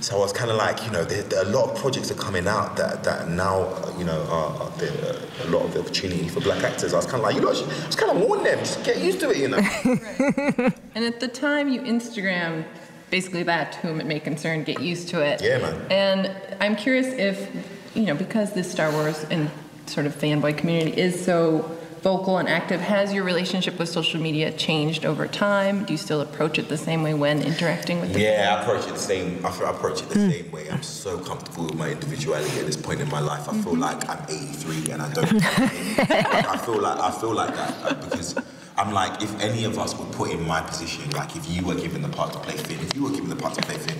[0.02, 2.10] So I was kind of like, you know, there, there are a lot of projects
[2.10, 5.76] are coming out that, that now, you know, are, are there, uh, a lot of
[5.76, 6.94] opportunity for black actors.
[6.94, 9.00] I was kind of like, you know, I was kind of warn them, just get
[9.00, 9.60] used to it, you know.
[10.96, 12.66] And at the time, you Instagram
[13.10, 15.42] basically that to whom it may concern, get used to it.
[15.42, 15.92] Yeah, man.
[15.92, 17.50] And I'm curious if,
[17.96, 19.50] you know, because this Star Wars and
[19.86, 22.80] sort of fanboy community is so vocal and active.
[22.80, 25.86] Has your relationship with social media changed over time?
[25.86, 28.88] Do you still approach it the same way when interacting with the Yeah, I approach
[28.88, 29.46] it the same.
[29.46, 30.32] I feel I approach it the hmm.
[30.32, 30.70] same way.
[30.70, 33.48] I'm so comfortable with my individuality at this point in my life.
[33.50, 33.82] I feel mm-hmm.
[33.82, 35.34] like I'm 83 and I don't.
[35.34, 38.36] like, I feel like I feel like that uh, because
[38.78, 41.76] I'm like, if any of us were put in my position, like if you were
[41.76, 43.98] given the part to play Finn, if you were given the part to play Finn,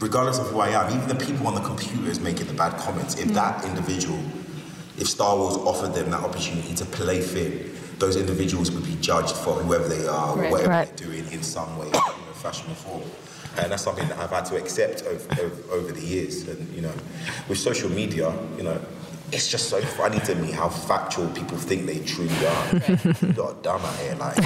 [0.00, 3.18] regardless of who I am, even the people on the computers making the bad comments,
[3.18, 3.34] if hmm.
[3.34, 4.18] that individual,
[5.00, 9.34] if Star Wars offered them that opportunity to play Finn, those individuals would be judged
[9.34, 10.50] for whoever they are, Right.
[10.50, 10.96] whatever Right.
[10.96, 13.02] they're doing in some way, you know, fashion or form.
[13.58, 16.46] And that's something that I've had to accept over, over, over the years.
[16.48, 16.92] And, you know,
[17.48, 18.78] with social media, you know,
[19.32, 22.74] it's just so funny to me how factual people think they truly are.
[23.26, 24.14] you got dumb out here.
[24.16, 24.36] Like,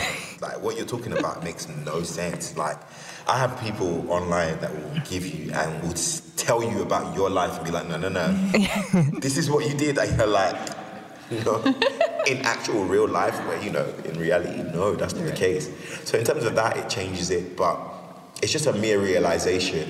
[0.41, 2.57] like, what you're talking about makes no sense.
[2.57, 2.79] Like,
[3.27, 5.95] I have people online that will give you and will
[6.37, 8.29] tell you about your life and be like, no, no, no.
[9.21, 9.99] this is what you did.
[9.99, 10.57] And you're like,
[11.31, 11.63] you know,
[12.27, 15.71] in actual real life, where, you know, in reality, no, that's not the case.
[16.05, 17.57] So, in terms of that, it changes it.
[17.57, 17.79] But
[18.43, 19.89] it's just a mere realization,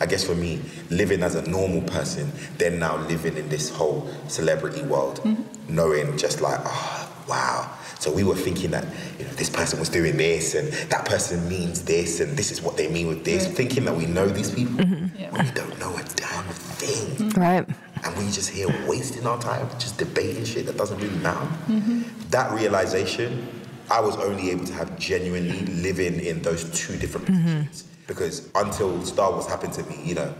[0.00, 4.08] I guess, for me, living as a normal person, then now living in this whole
[4.28, 5.74] celebrity world, mm-hmm.
[5.74, 7.72] knowing just like, oh, wow.
[7.98, 8.84] So we were thinking that
[9.18, 12.62] you know this person was doing this, and that person means this, and this is
[12.62, 13.46] what they mean with this.
[13.46, 15.16] Thinking that we know these people, mm-hmm.
[15.16, 15.30] Yeah.
[15.30, 16.44] when we don't know a damn
[16.76, 17.40] thing mm-hmm.
[17.40, 17.66] Right.
[18.04, 21.46] and we just here wasting our time just debating shit that doesn't really matter.
[21.68, 22.02] Mm-hmm.
[22.30, 23.48] That realization,
[23.90, 29.04] I was only able to have genuinely living in those two different positions because until
[29.04, 30.34] Star Wars happened to me, you know,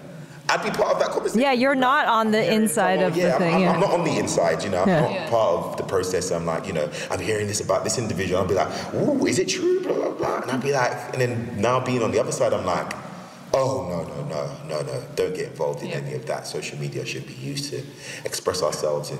[0.48, 1.40] I'd be part of that conversation.
[1.40, 3.54] Yeah, you're not on the inside of yeah, the I'm- thing.
[3.56, 3.72] I'm, yeah.
[3.72, 4.82] I'm not on the inside, you know.
[4.82, 5.00] I'm Yeah.
[5.00, 5.28] not Yeah.
[5.30, 6.30] part of the process.
[6.30, 8.40] I'm like, you know, I'm hearing this about this individual.
[8.40, 9.80] I'll be like, ooh, is it true?
[9.82, 10.36] Blah blah blah.
[10.42, 12.92] And I'll be like, and then now being on the other side, I'm like,
[13.54, 15.96] oh no no no no no, don't get involved in Yeah.
[15.96, 16.46] any of that.
[16.46, 17.82] Social media should be used to
[18.24, 19.18] express ourselves in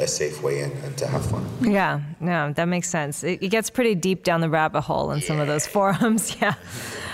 [0.00, 1.44] a safe way and, and to have fun.
[1.60, 3.22] Yeah, no, that makes sense.
[3.22, 6.36] It, it gets pretty deep down the rabbit hole in some of those forums.
[6.40, 6.54] Yeah.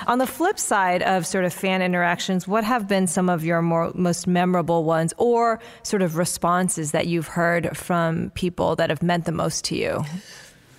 [0.07, 3.61] On the flip side of sort of fan interactions, what have been some of your
[3.63, 9.03] more most memorable ones, or sort of responses that you've heard from people that have
[9.03, 10.03] meant the most to you?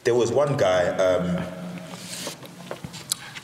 [0.05, 1.37] There was one guy um,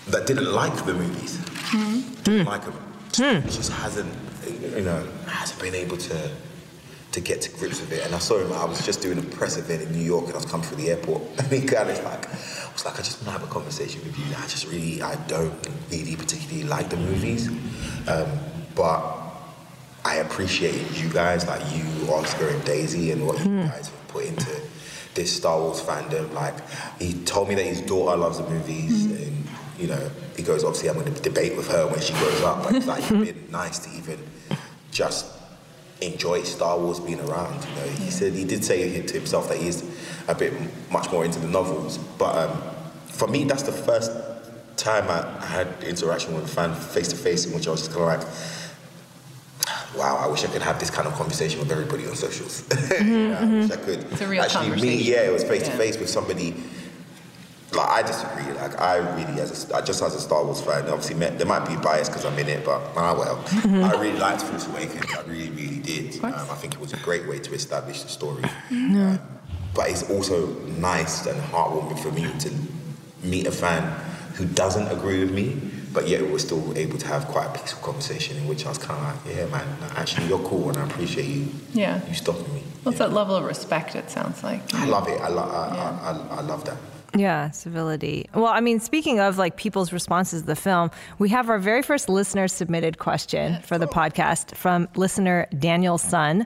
[0.08, 1.39] that didn't like the movies.
[1.72, 2.64] Didn't like.
[2.64, 3.42] Hmm.
[3.42, 4.14] He just hasn't,
[4.76, 6.32] you know, hasn't been able to
[7.12, 8.06] to get to grips with it.
[8.06, 8.52] And I saw him.
[8.54, 10.78] I was just doing a press event in New York, and I was coming through
[10.78, 13.44] the airport, and he kind of like, I was like, I just want to have
[13.44, 14.26] a conversation with you.
[14.38, 15.54] I just really, I don't
[15.90, 17.50] really particularly like the movies,
[18.08, 18.28] um,
[18.76, 19.24] but.
[20.06, 23.68] I appreciate you guys, like you, Oscar and Daisy, and what you hmm.
[23.68, 24.62] guys have put into
[25.16, 26.32] this Star Wars fandom.
[26.32, 26.54] Like,
[26.98, 29.17] he told me that his daughter loves the movies, and
[29.78, 32.63] you know, he goes, obviously, I'm going to debate with her when she grows up.
[32.63, 34.20] But it's like been nice to even
[34.92, 35.26] just
[36.02, 37.63] enjoy Star Wars being around.
[37.63, 39.84] You know, he said he did say to himself that he's
[40.28, 40.54] a bit
[40.92, 42.62] much more into the novels, but um,
[43.08, 44.12] for me, that's the first
[44.78, 47.92] time I had interaction with a fan face to face, in which I was just
[47.92, 48.28] kind of like
[49.98, 52.63] wow, I wish I could have this kind of conversation with everybody on socials.
[53.00, 54.00] You know, I wish I could.
[54.12, 56.56] It's a real Actually, me, yeah, it was face to face with somebody.
[57.74, 58.54] Like I disagree.
[58.54, 61.76] Like I really, as a, just as a Star Wars fan, obviously there might be
[61.76, 63.44] bias because I'm in it, but ah well.
[63.86, 65.04] I really liked Force Awakens.
[65.14, 66.24] I really, really did.
[66.24, 68.44] Um, I think it was a great way to establish the story.
[68.72, 69.20] Um,
[69.74, 70.48] but it's also
[70.80, 72.52] nice and heartwarming for me to
[73.28, 73.84] meet a fan
[74.36, 75.60] who doesn't agree with me,
[75.94, 78.78] but yet we're still able to have quite a peaceful conversation in which I was
[78.78, 81.48] kind of like, yeah, man, actually you're cool and I appreciate you.
[81.74, 82.00] Yeah.
[82.08, 82.64] You stopping me.
[82.84, 83.08] What's Yeah.
[83.08, 83.96] that level of respect?
[83.96, 84.62] It sounds like.
[84.74, 85.20] I love it.
[85.20, 86.00] I, lo- I, Yeah.
[86.02, 86.78] I, I, I love that.
[87.18, 88.30] Yeah, civility.
[88.34, 91.82] Well, I mean, speaking of like people's responses to the film, we have our very
[91.82, 96.46] first listener submitted question for the podcast from listener Daniel Sun.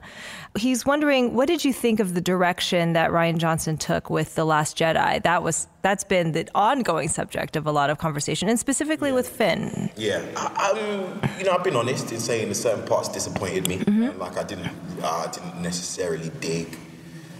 [0.56, 4.44] He's wondering, what did you think of the direction that Rian Johnson took with The
[4.44, 5.22] Last Jedi?
[5.22, 9.28] That was that's been the ongoing subject of a lot of conversation, and specifically with
[9.28, 9.90] Finn.
[9.96, 13.82] Yeah, I, um, you know, I've been honest in saying that certain parts disappointed me.
[13.86, 14.70] Um, like I didn't,
[15.02, 16.78] uh, I didn't necessarily dig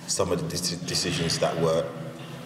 [0.07, 1.87] some of the dec- decisions that were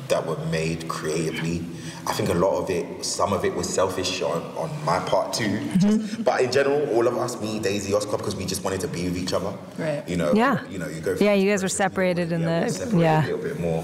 [0.08, 1.64] that were made creatively.
[2.08, 5.32] I think a lot of it, some of it was selfish on, on my part
[5.32, 5.44] too.
[5.44, 5.78] Mm-hmm.
[5.78, 8.88] Just- but in general, all of us, me, Daisy, Oscar, because we just wanted to
[8.88, 9.52] be with each other.
[9.76, 10.08] Right.
[10.08, 10.32] You know.
[10.32, 10.64] Yeah.
[10.68, 11.16] You know, you go.
[11.20, 13.24] Yeah, you guys were separated in yeah, the- were separated yeah.
[13.24, 13.82] a little bit more.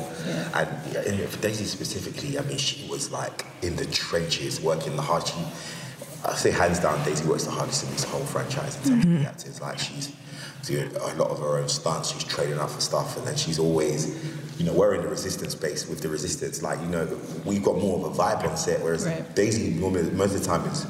[0.54, 4.94] And, yeah, and for Daisy specifically, I mean, she was like in the trenches, working
[4.94, 5.26] the hard.
[5.26, 5.34] She,
[6.24, 9.10] I say hands down, Daisy works the hardest in this whole franchise in terms of
[9.10, 9.22] mm-hmm.
[9.24, 9.60] the actors.
[9.60, 10.12] Like she's
[10.62, 12.12] doing a lot of her own stunts.
[12.12, 14.14] She's training up for stuff, and then she's always,
[14.62, 16.62] you know, we're in the resistance space with the resistance.
[16.62, 17.08] Like you know,
[17.44, 19.34] we've got more of a vibe on set, whereas Right.
[19.34, 20.86] Daisy normally most of the time is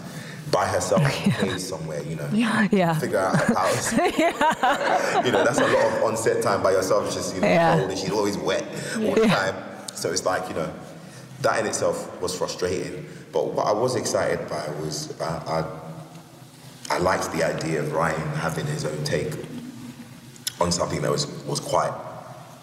[0.50, 2.02] by herself on stage somewhere.
[2.02, 2.98] You know, Yeah.
[2.98, 3.92] figure out her powers.
[5.26, 7.06] you know, that's a lot of on-set time by yourself.
[7.06, 7.78] It's just you know, Yeah.
[7.78, 8.62] cold and she's always wet
[8.98, 9.54] all the time.
[9.94, 10.70] So it's like you know,
[11.40, 13.06] that in itself was frustrating.
[13.32, 15.64] But what I was excited by was uh,
[16.90, 19.32] I I liked the idea of Rian having his own take
[20.60, 21.90] on something that was was quite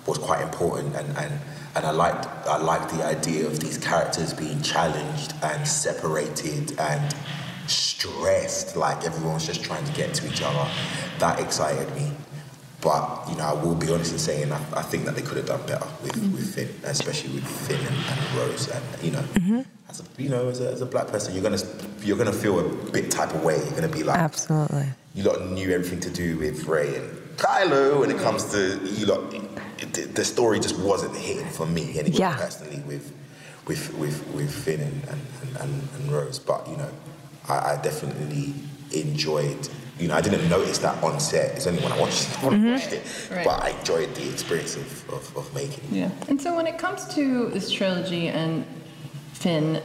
[0.05, 1.39] was quite important and and.
[1.75, 7.15] And I liked I liked the idea of these characters being challenged and separated and
[7.69, 10.67] stressed, like everyone's just trying to get to each other.
[11.19, 12.11] That excited me.
[12.81, 15.37] But you know, I will be honest in saying I, I think that they could
[15.37, 16.33] have done better with, mm-hmm.
[16.33, 18.69] with Finn, especially with Finn and, and Rose.
[18.69, 19.61] And you know, mm-hmm.
[19.89, 21.61] as a, you know, as a, as a black person, you're gonna
[22.01, 23.57] you're gonna feel a bit type of way.
[23.57, 24.87] You're gonna be like, Absolutely.
[25.13, 29.05] you lot knew everything to do with Rey and Kylo when it comes to you
[29.05, 29.33] lot.
[29.83, 32.35] It- The story just wasn't hitting for me anyway, Yeah.
[32.35, 33.11] personally, with
[33.67, 36.39] with with with Finn and and, and, and Rose.
[36.39, 36.89] But you know,
[37.47, 38.53] I, I definitely
[38.93, 39.69] enjoyed.
[39.99, 41.55] You know, I didn't notice that on set.
[41.57, 43.03] It's only when I watched, when I watched it.
[43.29, 43.43] Right.
[43.45, 45.83] But I enjoyed the experience of, of, of making.
[45.91, 45.91] it.
[45.91, 46.09] Yeah.
[46.29, 48.65] And so when it comes to this trilogy and
[49.33, 49.81] Finn,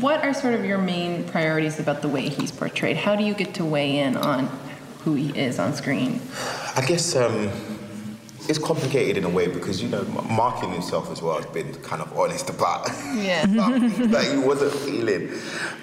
[0.00, 2.96] what are sort of your main priorities about the way he's portrayed?
[2.96, 4.46] How do you get to weigh in on
[5.04, 6.20] who he is on screen?
[6.74, 7.50] I guess um,
[8.48, 11.72] it's complicated in a way because you know M- Mark himself as well has been
[11.82, 13.42] kind of honest about Yeah.
[13.46, 15.30] something that he wasn't feeling,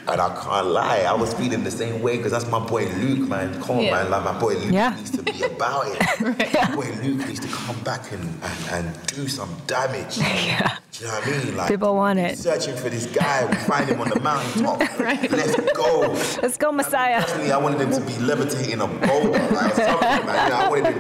[0.08, 3.28] and I can't lie, I was feeling the same way because that's my boy Luke,
[3.28, 3.60] man.
[3.62, 3.92] Come on, Yeah.
[4.04, 4.96] man, like my boy Luke Yeah.
[4.96, 6.02] needs to be about it.
[6.22, 10.18] My boy Luke needs to come back and, and, and do some damage.
[10.20, 10.78] Yeah.
[10.92, 11.58] Do you know what I mean?
[11.58, 12.38] Like People want we're it.
[12.38, 14.80] Searching for this guy, we find him on the mountaintop.
[15.00, 16.02] Let's go.
[16.42, 17.22] Let's go, Messiah.
[17.22, 20.44] Personally, I wanted him to be levitating a boulder, like, or something, man.
[20.46, 21.00] You know, I wanted him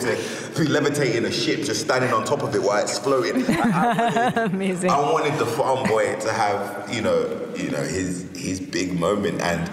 [0.53, 3.45] to be levitating a ship, just standing on top of it while it's floating.
[3.47, 4.89] I, I wanted, Amazing.
[4.89, 9.41] I wanted the farm boy to have, you know, you know, his his big moment,
[9.41, 9.71] and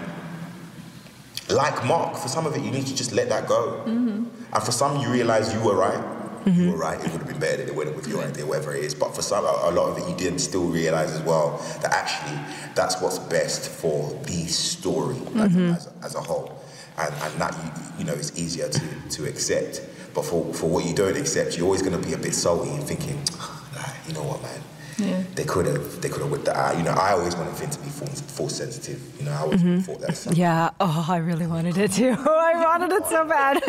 [1.49, 3.83] like Mark, for some of it, you need to just let that go.
[3.85, 4.25] Mm-hmm.
[4.53, 5.97] And for some, you realize you were right.
[6.45, 6.71] You mm-hmm.
[6.71, 6.97] were right.
[6.99, 8.95] It would have been better that it went with your idea, whatever it is.
[8.95, 11.91] But for some, a a lot of it, you didn't still realize as well that
[11.91, 12.39] actually
[12.75, 15.71] that's what's best for the story as, mm-hmm.
[15.71, 16.63] as, as a whole,
[16.97, 19.81] and, and that you, you know is easier to, to accept.
[20.13, 22.69] But for, for what you don't accept, you're always going to be a bit salty
[22.71, 24.61] and thinking, "Ah, you know what, man.
[24.97, 25.23] Yeah.
[25.35, 26.77] They could have, they could have whipped that out.
[26.77, 29.01] You know, I always wanted Finn to be force, force sensitive.
[29.17, 30.17] You know, I always thought that.
[30.17, 30.71] something Yeah.
[30.81, 32.09] Oh, I really wanted it too.
[32.17, 33.61] I wanted it so bad.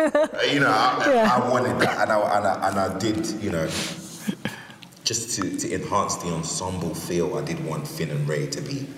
[0.53, 1.33] you know, I, Yeah.
[1.41, 3.69] I wanted that, and I, and I and I did, you know,
[5.05, 7.37] just to, to enhance the ensemble feel.
[7.37, 8.89] I did want Finn and Rey to be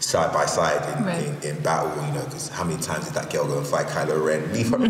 [0.00, 1.24] side by side in, Right.
[1.24, 1.90] in, in battle.
[2.06, 4.52] You know, because how many times did that girl go and fight Kylo Ren?
[4.52, 4.78] Leave her.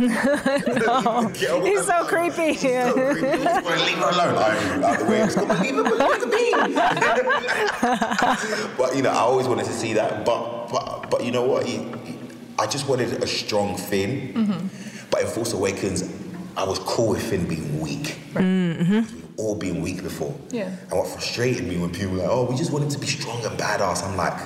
[0.71, 2.09] The He's so alone.
[2.09, 2.55] creepy.
[2.55, 3.27] She's so creepy.
[3.27, 4.35] Leave her alone.
[4.37, 5.19] I'm out the way.
[5.19, 6.21] Just come and leave her alone
[8.77, 10.25] but you know, I always wanted to see that.
[10.25, 11.67] But but but you know what?
[12.59, 14.33] I just wanted a strong Finn.
[14.35, 15.07] Mm-hmm.
[15.11, 16.05] But in Force Awakens,
[16.57, 18.19] I was cool with Finn being weak.
[18.29, 18.83] Because mm-hmm.
[18.83, 19.17] mm-hmm.
[19.17, 20.35] We've all been weak before.
[20.51, 20.69] Yeah.
[20.69, 23.45] And what frustrated me when people were like, oh, we just wanted to be strong
[23.45, 24.05] and badass.
[24.05, 24.39] I'm like,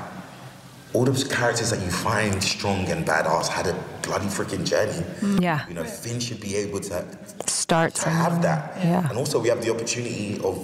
[0.95, 5.05] all those characters that you find strong and badass had a bloody freaking journey.
[5.42, 5.66] Yeah.
[5.68, 7.05] You know, Finn should be able to
[7.47, 8.76] Start to have that.
[8.78, 9.09] Yeah.
[9.09, 10.57] And also, we have the opportunity of,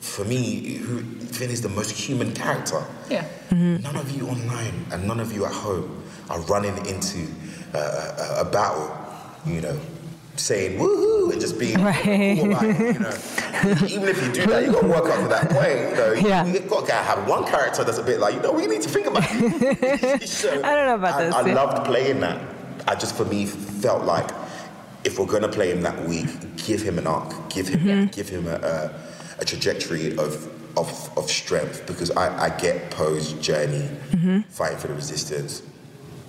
[0.00, 2.82] for me, who Finn is the most human character.
[3.08, 3.24] Yeah.
[3.52, 7.28] None of you online and none of you at home are running into
[7.74, 8.90] uh, a, a battle,
[9.46, 9.78] you know,
[10.38, 11.94] saying woohoo and just being Right.
[12.38, 13.86] cool about it, you know.
[13.88, 15.90] Even if you do that, you got to work up to that point.
[15.90, 16.46] You know, Yeah.
[16.46, 18.88] you got to have one character that's a bit like, you know, we need to
[18.88, 20.28] think about it.
[20.28, 21.54] So, I don't know about this, I yeah.
[21.54, 22.40] loved playing that.
[22.86, 24.30] I just, for me, felt like
[25.04, 26.26] if we're going to play him that weak,
[26.56, 28.06] give him an arc, give him, Mm-hmm.
[28.06, 28.90] give him a, a,
[29.40, 30.46] a trajectory of,
[30.78, 34.40] of, of strength because I, I get Poe's journey Mm-hmm.
[34.50, 35.62] fighting for the resistance.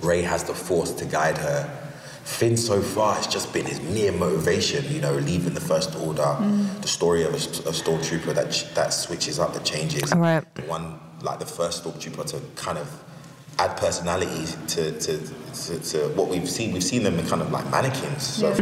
[0.02, 1.70] Rey has the force to guide her.
[2.30, 6.22] Finn so far has just been his mere motivation, you know, leaving the First Order,
[6.40, 6.82] Mm.
[6.82, 10.14] the story of a, a stormtrooper that ch- that switches up, that changes.
[10.14, 10.44] Right.
[10.68, 12.88] One like the first stormtrooper to kind of
[13.58, 15.18] add personality to, to,
[15.66, 16.72] to, to what we've seen.
[16.72, 18.24] We've seen them in kind of like mannequins.
[18.24, 18.54] So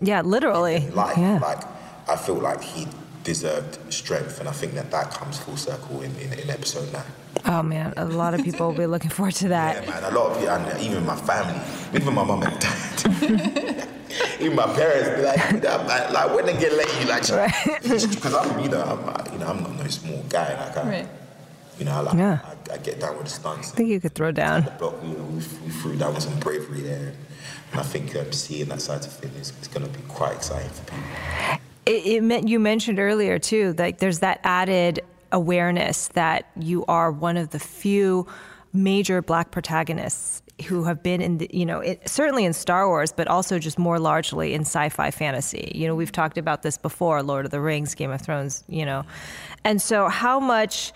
[0.00, 0.88] Yeah, literally.
[0.90, 1.38] like yeah.
[1.42, 1.62] like
[2.08, 2.86] I feel like he
[3.24, 7.02] deserved strength, and I think that that comes full circle in, in, in episode nine.
[7.44, 9.84] Oh man, a lot of people will be looking forward to that.
[9.84, 10.04] Yeah, man.
[10.04, 11.60] A lot of people, and even my family,
[11.94, 13.88] even my mom and dad,
[14.40, 17.22] even my parents, be like, "That man, like when they get late, you like,
[17.82, 20.88] because I'm, you know, I'm, uh, you know, I'm not no small guy, like, I,
[20.88, 21.08] Right.
[21.78, 22.38] you know, I like, Yeah.
[22.70, 23.72] I, I get down with the stunts.
[23.72, 24.64] I think you could throw down.
[24.64, 27.12] The block, you know, we, we threw down with some bravery there,
[27.72, 30.70] and I think um, seeing that side of is, is going to be quite exciting
[30.70, 31.04] for people.
[31.86, 35.00] It, it meant you mentioned earlier too, like there's that added
[35.32, 38.26] awareness that you are one of the few
[38.72, 43.12] major black protagonists who have been in the, you know it, certainly in Star Wars,
[43.12, 45.70] but also just more largely in sci-fi fantasy.
[45.74, 48.64] You know, we've talked about this before: Lord of the Rings, Game of Thrones.
[48.68, 49.04] You know,
[49.64, 50.92] and so how much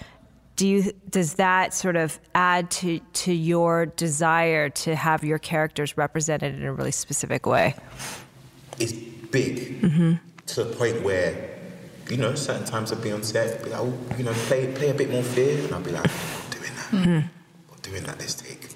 [0.57, 5.97] do you does that sort of add to to your desire to have your characters
[5.97, 7.75] represented in a really specific way?
[8.79, 10.15] It's big mm-hmm.
[10.47, 11.60] to the point where,
[12.11, 14.91] you know, certain times I'd be on set, be like, oh, you know, play play
[14.91, 16.93] a bit more fear, and I'd be like, not doing that.
[16.93, 17.31] I'm
[17.69, 18.69] not doing that this take.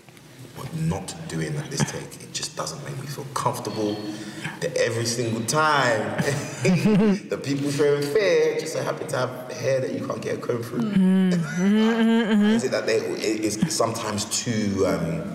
[0.58, 2.22] I'm not doing that this take.
[2.22, 3.96] It just doesn't make me feel comfortable.
[4.60, 6.00] That every single time
[7.28, 10.40] the people showing fear just so happen to have hair that you can't get a
[10.40, 10.80] comb through.
[12.54, 15.32] Is it that they it is sometimes too um,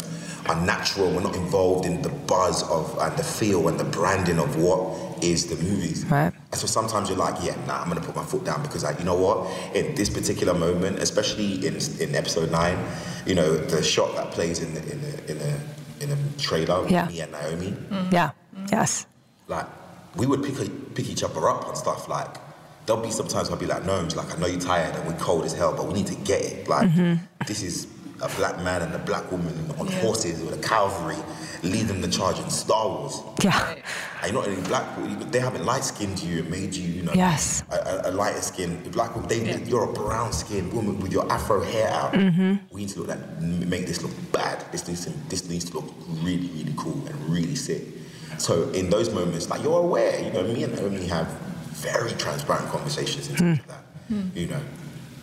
[0.48, 1.12] unnatural?
[1.12, 5.24] We're not involved in the buzz of and the feel and the branding of what
[5.24, 6.06] is the movies.
[6.06, 6.32] Right.
[6.52, 9.00] And so sometimes you're like, yeah, nah, I'm gonna put my foot down because like,
[9.00, 9.50] you know what?
[9.76, 12.78] In this particular moment, especially in in episode nine,
[13.26, 15.60] you know, the shot that plays in the in the in the
[16.02, 17.08] in the trailer with Yeah.
[17.08, 18.14] me and Naomi, mm-hmm.
[18.14, 18.32] Yeah.
[18.72, 19.06] Yes.
[19.48, 19.66] like
[20.16, 20.56] we would pick
[20.96, 22.08] pick each other up and stuff.
[22.08, 22.38] Like
[22.86, 25.20] there'll be sometimes I'll be like, no, it's like I know you're tired and we're
[25.20, 26.68] cold as hell, but we need to get it.
[26.68, 27.24] Like mm-hmm.
[27.46, 27.88] this is
[28.22, 31.18] a black man and a black woman on horses with a cavalry
[31.64, 33.22] leading the charge in Star Wars.
[33.44, 33.76] Yeah.
[34.22, 34.86] And you're not only black,
[35.20, 37.64] but they haven't light skinned you and made you, you know, Yes.
[37.72, 39.30] a, a, a lighter skin black woman.
[39.30, 42.14] They, You're a brown skinned woman with your afro hair out.
[42.14, 42.56] Mm-hmm.
[42.72, 44.66] We need to look like make this look bad.
[44.72, 47.84] This needs to this needs to look really, really cool and really sick.
[48.38, 51.28] So in those moments, like you're aware, you know, me and Naomi have
[51.74, 53.84] very transparent conversations in terms of that.
[54.36, 54.62] You know,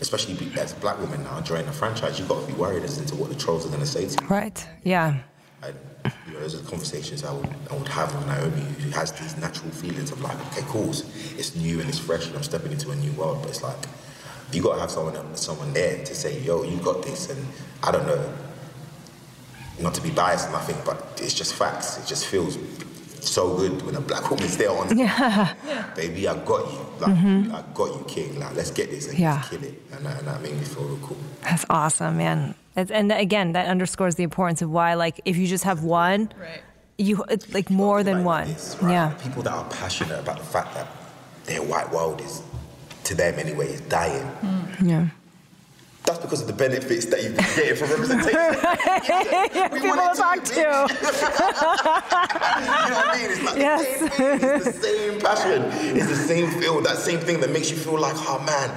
[0.01, 2.99] especially as a black woman now joining a franchise, you've got to be worried as
[2.99, 4.29] into what the trolls are going to say to you.
[4.29, 4.69] Right.
[4.85, 5.19] Yeah.
[5.63, 5.75] And,
[6.27, 9.13] you know, those are the conversations I would, I would have with Naomi, who has
[9.13, 12.73] these natural feelings of like, okay, cool, it's new and it's fresh, and I'm stepping
[12.73, 13.39] into a new world.
[13.41, 13.79] But it's like
[14.53, 17.47] you got to have someone, someone there to say, yo, you got this, and
[17.83, 18.33] I don't know,
[19.81, 21.99] not to be biased or nothing, but it's just facts.
[21.99, 22.57] It just feels
[23.29, 25.55] so good when a black woman's there on, Yeah.
[25.97, 27.55] baby, I got you, like, mm-hmm.
[27.55, 28.39] I got you, king.
[28.39, 29.43] Like, let's get this and Yeah.
[29.49, 31.17] kill it, and that, and that made me feel real cool.
[31.43, 32.55] That's awesome, man.
[32.77, 36.31] It's, and again, that underscores the importance of why, like, if you just have one,
[36.41, 36.61] Right.
[36.99, 38.49] you it's like more than Like one.
[38.49, 38.93] this, right?
[38.93, 39.11] Yeah.
[39.23, 40.87] People that are passionate about the fact that
[41.45, 42.43] their white world is,
[43.05, 44.31] to them anyway, is dying.
[44.83, 45.07] Yeah.
[46.07, 48.33] That's because of the benefits that you've been getting from representation.
[48.39, 50.87] yeah We people wanted to talk to, you know
[52.97, 53.31] what I mean?
[53.31, 54.01] It's like Yes.
[54.01, 54.51] the same thing.
[54.51, 55.63] It's the same passion.
[55.97, 56.81] It's the same feel.
[56.81, 58.71] That same thing that makes you feel like, oh man,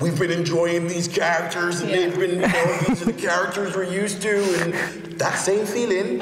[0.00, 3.84] we've been enjoying these characters and they've been, you know, these are the characters we're
[3.84, 4.36] used to.
[4.62, 4.74] And
[5.18, 6.20] that same feeling,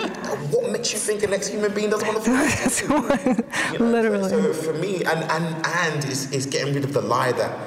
[0.52, 2.30] what makes you think the next human being doesn't want to
[2.70, 3.44] feel that?
[3.72, 4.30] You know, Literally.
[4.30, 7.58] So, so for me, and and and it's, it's getting rid of the lie that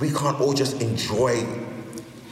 [0.00, 1.46] we can't all just enjoy,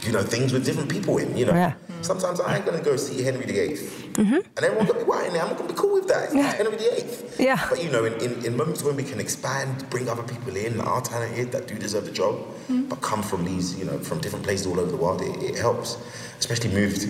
[0.05, 1.35] you know, things with different people in.
[1.37, 1.73] You know, Yeah.
[2.01, 3.77] sometimes I ain't gonna go see Henry VIII,
[4.17, 5.43] and everyone's gonna be white in there.
[5.43, 6.23] I'm gonna be cool with that.
[6.25, 6.37] It's Mm-hmm.
[6.39, 6.53] Yeah.
[6.53, 7.05] Henry VIII.
[7.45, 7.67] Yeah.
[7.69, 10.77] But you know, in, in, in moments when we can expand, bring other people in
[10.77, 12.89] that are talented, that do deserve the job, Mm-hmm.
[12.89, 15.57] but come from these, you know, from different places all over the world, it, it
[15.57, 15.97] helps.
[16.39, 17.09] Especially move to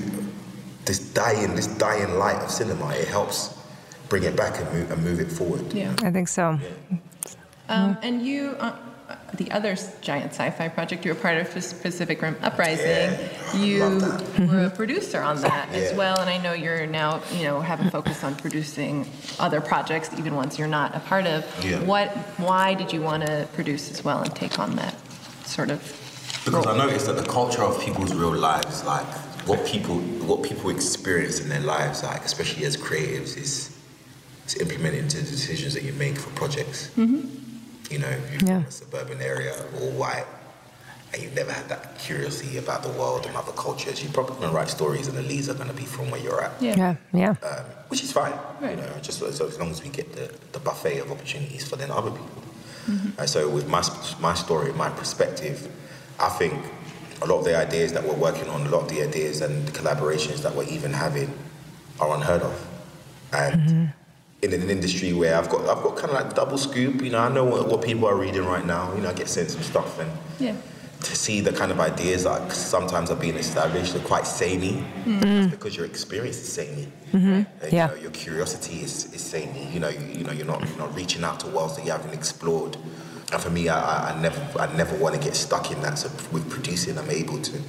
[0.86, 2.90] this dying, this dying light of cinema.
[2.96, 3.54] It helps
[4.10, 5.72] bring it back and move, and move it forward.
[5.72, 5.96] Yeah.
[6.04, 6.60] I think so.
[7.70, 8.76] Um, and you, uh,
[9.34, 13.18] the other giant sci-fi project, you were part of Pac- Pacific Rim Uprising.
[13.56, 14.02] You
[14.40, 17.86] were a producer on that as well, and I know you're now, you know, have
[17.86, 19.08] a focus on producing
[19.40, 21.46] other projects, even ones you're not a part of.
[21.64, 21.84] Yeah.
[21.84, 22.10] What?
[22.38, 24.96] Why did you want to produce as well and take on that
[25.46, 25.82] sort of?
[26.46, 29.06] Because I noticed that the culture of people's real lives, like
[29.46, 33.78] what people what people experience in their lives, like especially as creatives, is
[34.46, 36.90] is implemented into the decisions that you make for projects.
[36.98, 37.51] Mm-hmm.
[37.92, 38.60] You know, if you're Yeah.
[38.60, 40.26] from a suburban area all white,
[41.14, 44.50] and you've never had that curiosity about the world and other cultures, you're probably going
[44.50, 46.54] to write stories, and the leads are going to be from where you're at.
[46.62, 46.96] Yeah.
[47.14, 47.36] Yeah.
[47.44, 48.32] Um, which is fine,
[48.62, 48.78] Right.
[48.78, 51.76] you know, just as, as long as we get the, the buffet of opportunities for
[51.76, 52.44] then other people.
[53.20, 53.84] And so, with my
[54.20, 55.68] my story, my perspective,
[56.20, 56.54] I think
[57.22, 59.68] a lot of the ideas that we're working on, a lot of the ideas and
[59.68, 61.32] the collaborations that we're even having,
[62.00, 62.68] are unheard of.
[63.34, 63.91] And
[64.42, 67.20] in an industry where I've got I've got kind of like double scoop, you know,
[67.20, 68.94] I know what, what people are reading right now.
[68.96, 70.56] You know, I get sent some stuff and Yeah.
[71.02, 74.84] to see the kind of ideas that sometimes are being established are quite samey.
[75.06, 75.50] It's mm-hmm.
[75.50, 76.88] because your experience is samey.
[77.12, 77.42] Mm-hmm.
[77.62, 77.90] And, Yeah.
[77.90, 79.68] You know, your curiosity is, is samey.
[79.72, 81.92] You know, you, you know, you're not you're not reaching out to worlds that you
[81.92, 82.78] haven't explored.
[83.32, 86.00] And for me, I, I, I never I never want to get stuck in that.
[86.00, 87.62] So with producing, I'm able to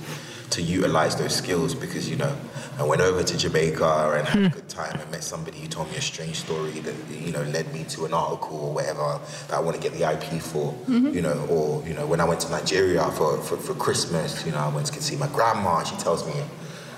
[0.53, 2.37] to utilize those skills because you know
[2.79, 4.55] I went over to Jamaica and had a hmm.
[4.55, 7.73] good time and met somebody who told me a strange story that you know led
[7.73, 10.73] me to an article or whatever that I want to get the IP for.
[10.73, 11.09] Mm-hmm.
[11.09, 14.53] You know, or you know when I went to Nigeria for, for, for Christmas, you
[14.53, 15.83] know I went to see my grandma.
[15.85, 16.35] She tells me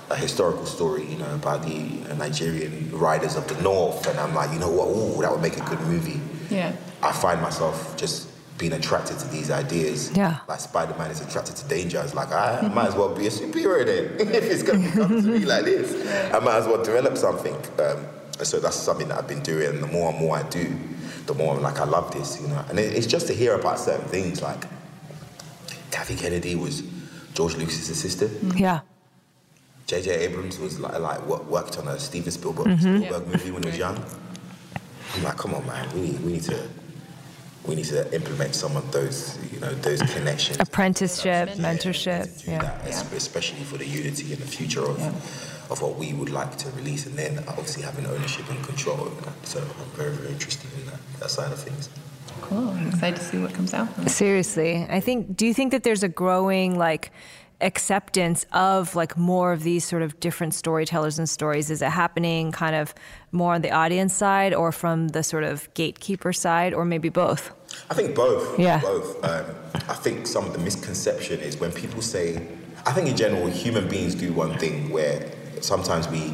[0.09, 1.79] a historical story, you know, about the
[2.15, 4.87] Nigerian riders of the north, and I'm like, you know what?
[4.89, 6.21] Ooh, that would make a good movie.
[6.49, 6.75] Yeah.
[7.01, 10.11] I find myself just being attracted to these ideas.
[10.15, 10.39] Yeah.
[10.47, 12.01] Like Spider Man is attracted to danger.
[12.03, 14.27] It's like I, I might as well be a superhero then.
[14.33, 15.93] if it's going to come to me like this,
[16.33, 17.55] I might as well develop something.
[17.79, 18.05] Um,
[18.43, 19.69] so that's something that I've been doing.
[19.69, 20.73] And the more and more I do,
[21.25, 22.63] the more I'm like, I love this, you know.
[22.69, 24.41] And it, it's just to hear about certain things.
[24.41, 24.65] Like
[25.91, 26.83] Kathy Kennedy was
[27.33, 28.31] George Lucas's assistant.
[28.31, 28.57] Mm-hmm.
[28.57, 28.81] Yeah.
[29.87, 30.11] J.J.
[30.11, 33.03] Abrams was like, like wo- worked on a Steven Spielberg, mm-hmm.
[33.03, 34.03] Spielberg movie when he was young.
[35.15, 36.67] I'm like, come on, man, we need, we need to
[37.67, 40.57] we need to implement some of those, you know, those connections.
[40.59, 42.47] Apprenticeship, Yeah, mentorship.
[42.47, 42.59] Yeah.
[42.61, 44.99] that, es- especially for the unity and the future of
[45.71, 49.19] of what we would like to release, and then obviously having ownership and control over
[49.21, 49.33] that.
[49.47, 51.89] So I'm very, very interested in that, that side of things.
[52.41, 52.69] Cool.
[52.69, 53.87] I'm excited to see what comes out.
[54.07, 55.35] Seriously, I think.
[55.35, 57.11] Do you think that there's a growing like
[57.61, 61.69] acceptance of like more of these sort of different storytellers and stories?
[61.69, 62.93] Is it happening kind of
[63.31, 67.51] more on the audience side or from the sort of gatekeeper side, or maybe both?
[67.89, 68.59] I think both.
[68.59, 68.79] Yeah.
[68.81, 69.23] Both.
[69.23, 69.45] Um,
[69.89, 72.45] I think some of the misconception is when people say,
[72.85, 75.31] I think in general, human beings do one thing where
[75.61, 76.33] sometimes we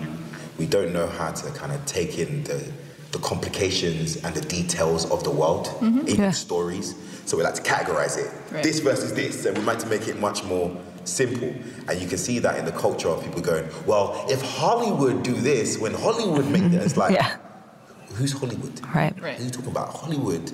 [0.59, 2.71] we don't know how to kind of take in the
[3.11, 6.31] the complications and the details of the world in Yeah.
[6.31, 6.95] stories.
[7.25, 8.31] So we like to categorize it.
[8.51, 8.63] Right.
[8.63, 10.71] This versus this, and we like to make it much more
[11.05, 11.53] simple.
[11.87, 15.33] And you can see that in the culture of people going, well, if Hollywood do
[15.33, 17.37] this, when Hollywood make this, it's like, Yeah.
[18.15, 18.79] who's Hollywood?
[18.93, 19.19] Right.
[19.21, 19.35] Right.
[19.37, 19.89] Who are you talking about?
[19.95, 20.51] Hollywood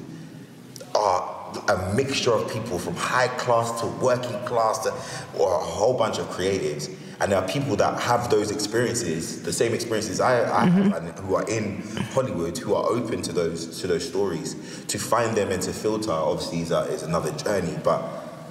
[0.95, 1.37] are
[1.69, 4.93] a mixture of people from high class to working class to,
[5.39, 6.93] or a whole bunch of creatives.
[7.19, 11.07] And there are people that have those experiences, the same experiences I, I have, mm-hmm.
[11.07, 11.81] and who are in
[12.13, 14.85] Hollywood, who are open to those to those stories.
[14.85, 17.75] To find them and to filter, obviously, is, a, is another journey.
[17.83, 18.01] But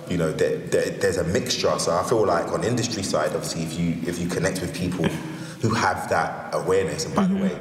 [0.09, 1.79] you know, there, there, there's a mixture.
[1.79, 5.05] So I feel like on industry side, obviously, if you if you connect with people
[5.63, 7.59] who have that awareness, and by the way,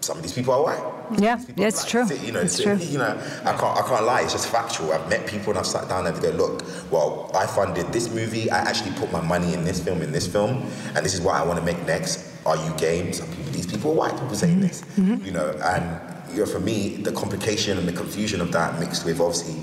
[0.00, 0.94] some of these people are white.
[1.20, 2.06] Yeah, are it's true.
[2.06, 2.76] You know, It's it's, true.
[2.76, 4.20] you know, I can't, I can't lie.
[4.22, 4.92] It's just factual.
[4.92, 8.12] I've met people and I've sat down and they go, look, well, I funded this
[8.12, 8.50] movie.
[8.50, 11.34] I actually put my money in this film, in this film, and this is what
[11.36, 12.26] I want to make next.
[12.44, 13.12] Are you game?
[13.14, 15.24] Some people, these people are white people saying this, Mm-hmm.
[15.24, 19.06] you know, and you know, for me, the complication and the confusion of that mixed
[19.06, 19.62] with obviously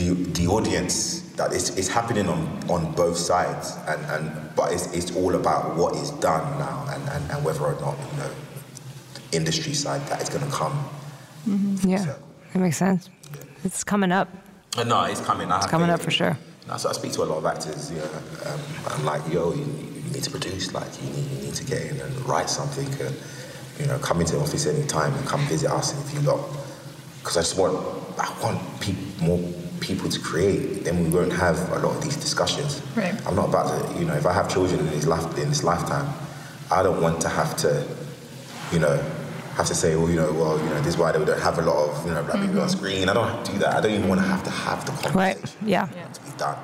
[0.00, 4.92] the the audience that it's, it's happening on, on both sides, and, and but it's,
[4.92, 8.30] it's all about what is done now and, and, and whether or not you know
[9.14, 10.76] the industry side that is going to come.
[11.84, 12.14] Yeah,
[12.52, 13.08] that makes sense.
[13.64, 14.28] It's coming up.
[14.76, 15.50] Uh, no, it's coming.
[15.50, 16.36] It's coming up for sure.
[16.68, 17.90] No, so I speak to a lot of actors.
[17.90, 18.02] Yeah,
[18.50, 20.72] um, I'm like, yo, you, you need to produce.
[20.72, 22.86] Like, you need, you need to get in and write something.
[23.04, 23.16] And,
[23.78, 26.40] you know, come into the office anytime and come visit us if you lot.
[27.18, 27.76] Because I just want,
[28.18, 29.38] I want peop more
[29.80, 30.84] people to create.
[30.84, 32.82] Then we won't have a lot of these discussions.
[32.96, 33.14] Right.
[33.26, 35.64] I'm not about to, you know, if I have children in this life in this
[35.64, 36.12] lifetime,
[36.70, 37.86] I don't want to have to,
[38.72, 38.96] you know,
[39.56, 41.58] have to say, well, you know, well, you know, this is why they don't have
[41.58, 42.78] a lot of, you know, black people on mm-hmm.
[42.78, 43.08] screen.
[43.08, 43.74] I don't have to do that.
[43.74, 45.56] I don't even want to have to have the conversation Right.
[45.66, 45.86] Yeah.
[45.86, 46.58] to be done.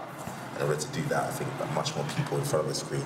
[0.57, 2.75] In order to do that, I think that much more people in front of the
[2.75, 3.05] screen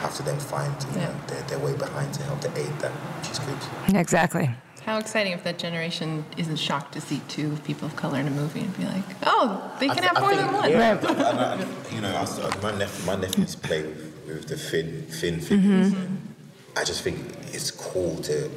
[0.00, 1.08] have to then find you Yeah.
[1.08, 3.94] know, their, their way behind to help to aid that, which is good.
[3.94, 4.50] Exactly.
[4.86, 8.30] How exciting if that generation isn't shocked to see two people of color in a
[8.30, 10.70] movie and be like, oh, they can I have more think- than one.
[10.70, 11.04] yeah, Right.
[11.04, 14.46] I- I- I- you know, I s- uh, my, nephew, my nephews play with, with
[14.46, 15.44] the Finn Finn mm-hmm.
[15.44, 15.92] figures.
[15.92, 16.34] and
[16.76, 17.18] I just think
[17.52, 18.48] it's cool to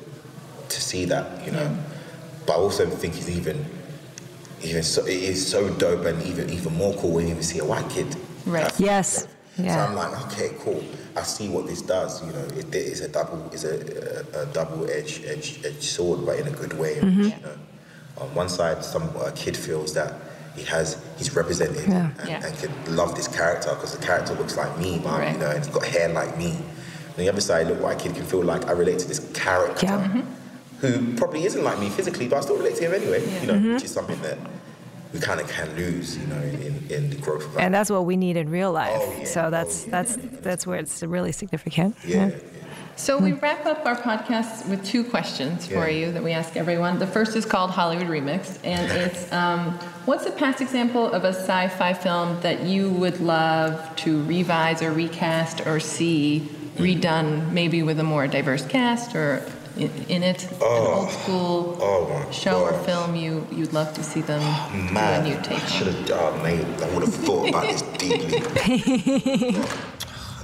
[0.69, 1.75] to see that, you know.
[2.45, 3.65] But I also think it's even
[4.61, 7.57] even so, it is so dope and even even more cool when you even see
[7.57, 8.15] a white kid.
[8.45, 8.65] Right.
[8.65, 9.07] That's- Yes.
[9.57, 9.83] So Yeah.
[9.83, 10.83] I'm like, okay, cool.
[11.19, 12.25] I see what this does.
[12.25, 13.75] You know, it is a double, is a,
[14.37, 16.95] a, a double-edged edged, edged sword, but in a good way.
[16.95, 17.23] Mm-hmm.
[17.23, 17.57] You know,
[18.23, 20.13] on one side, some a kid feels that
[20.55, 22.11] he has, he's represented Yeah.
[22.19, 22.45] and, Yeah.
[22.45, 25.33] and can love this character because the character looks like me, but Right.
[25.33, 26.51] you know, and he's got hair like me.
[26.53, 29.85] On the other side, look, white kid can feel like I relate to this character.
[29.87, 30.07] Yeah.
[30.07, 30.25] Mhm.
[30.81, 33.21] Who probably isn't like me physically, but I still relate to him anyway.
[33.41, 33.73] You know, Mm-hmm.
[33.73, 34.37] which is something that
[35.13, 37.73] we kind of can lose, you know, in, in, in the growth of our And
[37.73, 38.91] that's what we need in real life.
[38.99, 39.25] Oh, yeah.
[39.25, 39.91] So that's Oh, yeah.
[39.91, 41.95] that's that's where it's really significant.
[42.05, 42.31] yeah.
[42.95, 46.07] So we wrap up our podcast with two questions for Yeah.
[46.07, 46.99] you that we ask everyone.
[46.99, 49.71] The first is called Hollywood Remix, and it's um,
[50.05, 54.91] what's a past example of a sci-fi film that you would love to revise or
[54.91, 59.43] recast or see redone, maybe with a more diverse cast or
[59.79, 60.93] in, in it, an oh.
[60.93, 64.41] old school Oh, my show or film you you'd love to see them
[64.93, 65.93] Man, do a new take I should on.
[65.93, 69.51] have, oh, mate, I would have thought about this deeply.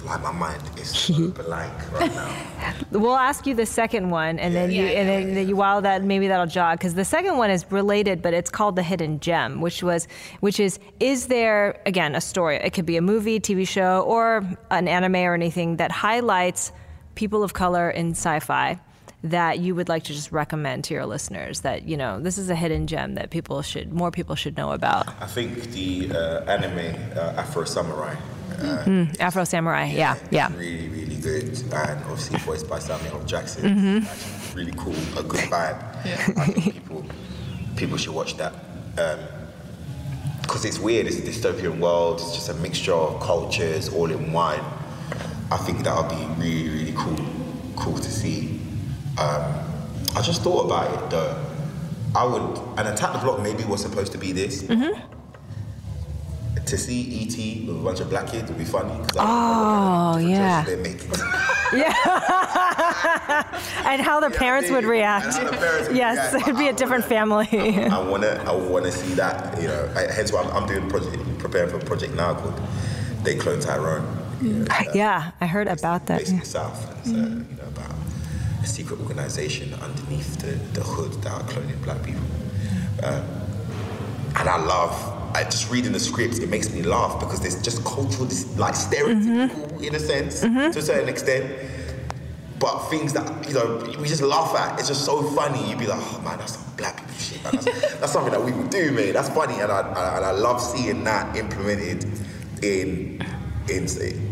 [0.05, 2.35] like my mind is so blank right now.
[2.91, 6.03] We'll ask you the second one, and then you and then, then you while that
[6.03, 9.61] maybe that'll jog because the second one is related, but it's called the hidden gem,
[9.61, 10.07] which was
[10.39, 12.55] which is is there again a story?
[12.57, 16.71] It could be a movie, TV show, or an anime or anything that highlights
[17.15, 18.79] people of color in sci-fi
[19.23, 22.49] that you would like to just recommend to your listeners that you know this is
[22.49, 25.07] a hidden gem that people should more people should know about.
[25.21, 28.15] I think the uh, anime uh, Afro Samurai.
[28.15, 30.49] Uh, Mm, Afro Samurai, yeah, yeah.
[30.55, 31.43] Really, really good,
[31.73, 33.23] and obviously voiced by Samuel L.
[33.25, 33.63] Jackson.
[33.63, 34.55] Mhm.
[34.55, 35.77] Really cool, a good vibe.
[36.37, 37.03] I think people
[37.75, 38.53] people should watch that
[40.41, 41.07] because it's weird.
[41.07, 42.19] It's a dystopian world.
[42.21, 44.61] It's just a mixture of cultures all in one.
[45.51, 47.17] I think that would be really, really cool,
[47.75, 48.61] cool to see.
[49.17, 49.43] Um,
[50.15, 51.45] I just thought about it though.
[52.15, 54.65] I would, an Attack the Block maybe was supposed to be this.
[56.65, 57.65] To see E.T.
[57.67, 58.89] with a bunch of black kids would be funny.
[58.91, 61.11] Oh don't know what yeah, they're making.
[61.73, 61.93] yeah.
[63.85, 65.25] and how the parents would react.
[65.25, 66.47] And how the parents would yes, react.
[66.47, 67.47] it'd be a different family.
[67.51, 69.61] I wanna, I wanna see that.
[69.61, 72.59] You know, I, hence why I'm, I'm doing project, preparing for a project now called
[73.21, 74.07] "They Clone Tyrone."
[74.41, 76.19] You know, uh, yeah, I heard about that.
[76.19, 76.97] based in the South.
[76.99, 77.91] It's, uh, you know, about
[78.65, 82.25] a secret organization underneath the, the hood that are cloning black people.
[83.03, 83.23] Um,
[84.35, 84.93] and I love.
[85.35, 89.83] I just reading the scripts, it makes me laugh because there's just cultural, like stereotypical
[89.83, 91.45] in a sense, to a certain extent.
[92.57, 93.67] But things that you know
[93.99, 95.69] we just laugh at, it's just so funny.
[95.69, 97.43] You'd be like, oh man, that's some black people shit.
[97.43, 97.53] Man.
[97.53, 97.65] That's,
[97.99, 99.13] that's something that we would do, man.
[99.13, 102.05] That's funny, and I, I and I love seeing that implemented
[102.63, 103.21] in
[103.69, 103.87] in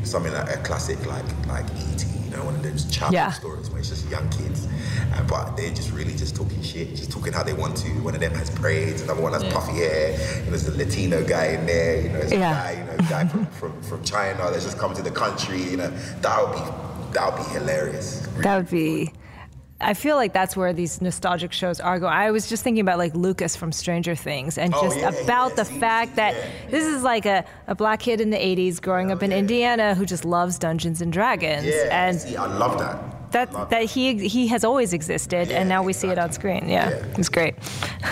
[0.06, 2.13] something like a classic like like E.T.
[2.34, 3.32] You know, one of those childhood Yeah.
[3.32, 4.68] stories where it's just young kids,
[5.14, 7.90] uh, but they're just really just talking shit, just talking how they want to.
[8.02, 10.14] One of them has braids, another one has puffy hair.
[10.40, 12.02] You know, there's a Latino guy in there.
[12.02, 12.50] You know, there's Yeah.
[12.50, 15.62] a guy, you know, guy from, from from China that's just come to the country.
[15.62, 16.64] You know, that would be
[17.14, 18.28] that would be hilarious.
[18.40, 19.14] That would be.
[19.82, 22.14] I feel like that's where these nostalgic shows are going.
[22.14, 25.50] I was just thinking about like Lucas from Stranger Things and Oh, just yeah, about
[25.52, 26.36] yeah, the fact that
[26.70, 29.94] this is like a, a black kid in the 80s growing oh, up in Indiana
[29.96, 31.66] who just loves Dungeons and Dragons.
[31.66, 33.23] Yeah, and see, I love that.
[33.34, 36.70] That that he he has always existed and now we see it on screen.
[36.70, 37.56] Yeah, it's great.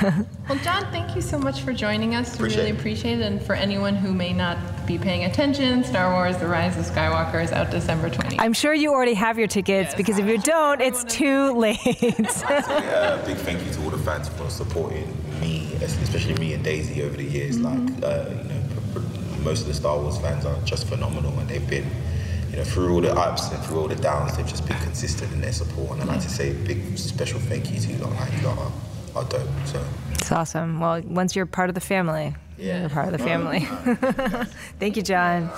[0.50, 2.32] Well, John, thank you so much for joining us.
[2.32, 2.80] We Appreciate really it.
[2.80, 3.24] appreciate it.
[3.26, 7.42] And for anyone who may not be paying attention, Star Wars The Rise of Skywalker
[7.42, 8.36] is out December 20th.
[8.40, 11.80] I'm sure you already have your tickets because if you don't, it's too late.
[12.44, 15.08] Uh, big thank you to all the fans for supporting
[15.40, 17.58] me, especially me and Daisy over the years.
[17.60, 18.62] Like, uh, you know,
[18.94, 21.88] pr- pr- most of the Star Wars fans are just phenomenal, and they've been,
[22.52, 25.32] you know, through all the ups and through all the downs, they've just been consistent
[25.32, 25.94] in their support.
[25.94, 28.12] And I'd like to say a big special thank you to you lot.
[28.14, 28.72] Like, you lot are,
[29.16, 29.48] are dope.
[29.66, 30.82] So, it's awesome.
[30.82, 33.60] Well, once you're part of the family, you're part of the family.
[34.80, 35.50] Thank you, John.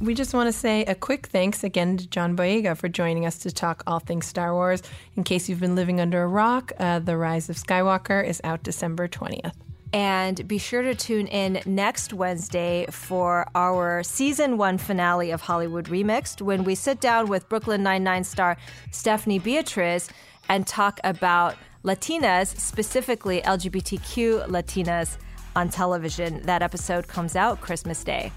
[0.00, 3.38] We just want to say a quick thanks again to John Boyega for joining us
[3.38, 4.82] to talk all things Star Wars.
[5.16, 8.62] In case you've been living under a rock, uh, The Rise of Skywalker is out
[8.62, 9.52] December 20th.
[9.94, 15.84] And be sure to tune in next Wednesday for our season one finale of Hollywood
[15.84, 18.56] Remixed when we sit down with Brooklyn Nine-Nine star
[18.90, 20.10] Stephanie Beatriz
[20.48, 25.16] and talk about Latinas, specifically LGBTQ Latinas,
[25.54, 26.42] on television.
[26.42, 28.32] That episode comes out Christmas Day.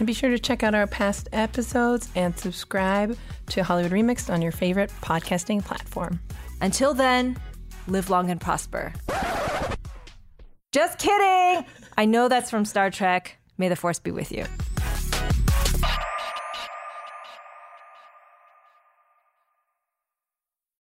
[0.00, 3.16] And be sure to check out our past episodes and subscribe
[3.50, 6.18] to Hollywood Remixed on your favorite podcasting platform.
[6.60, 7.36] Until then,
[7.86, 8.92] live long and prosper.
[10.72, 11.64] Just kidding!
[11.96, 13.38] I know that's from Star Trek.
[13.56, 14.44] May the Force be with you.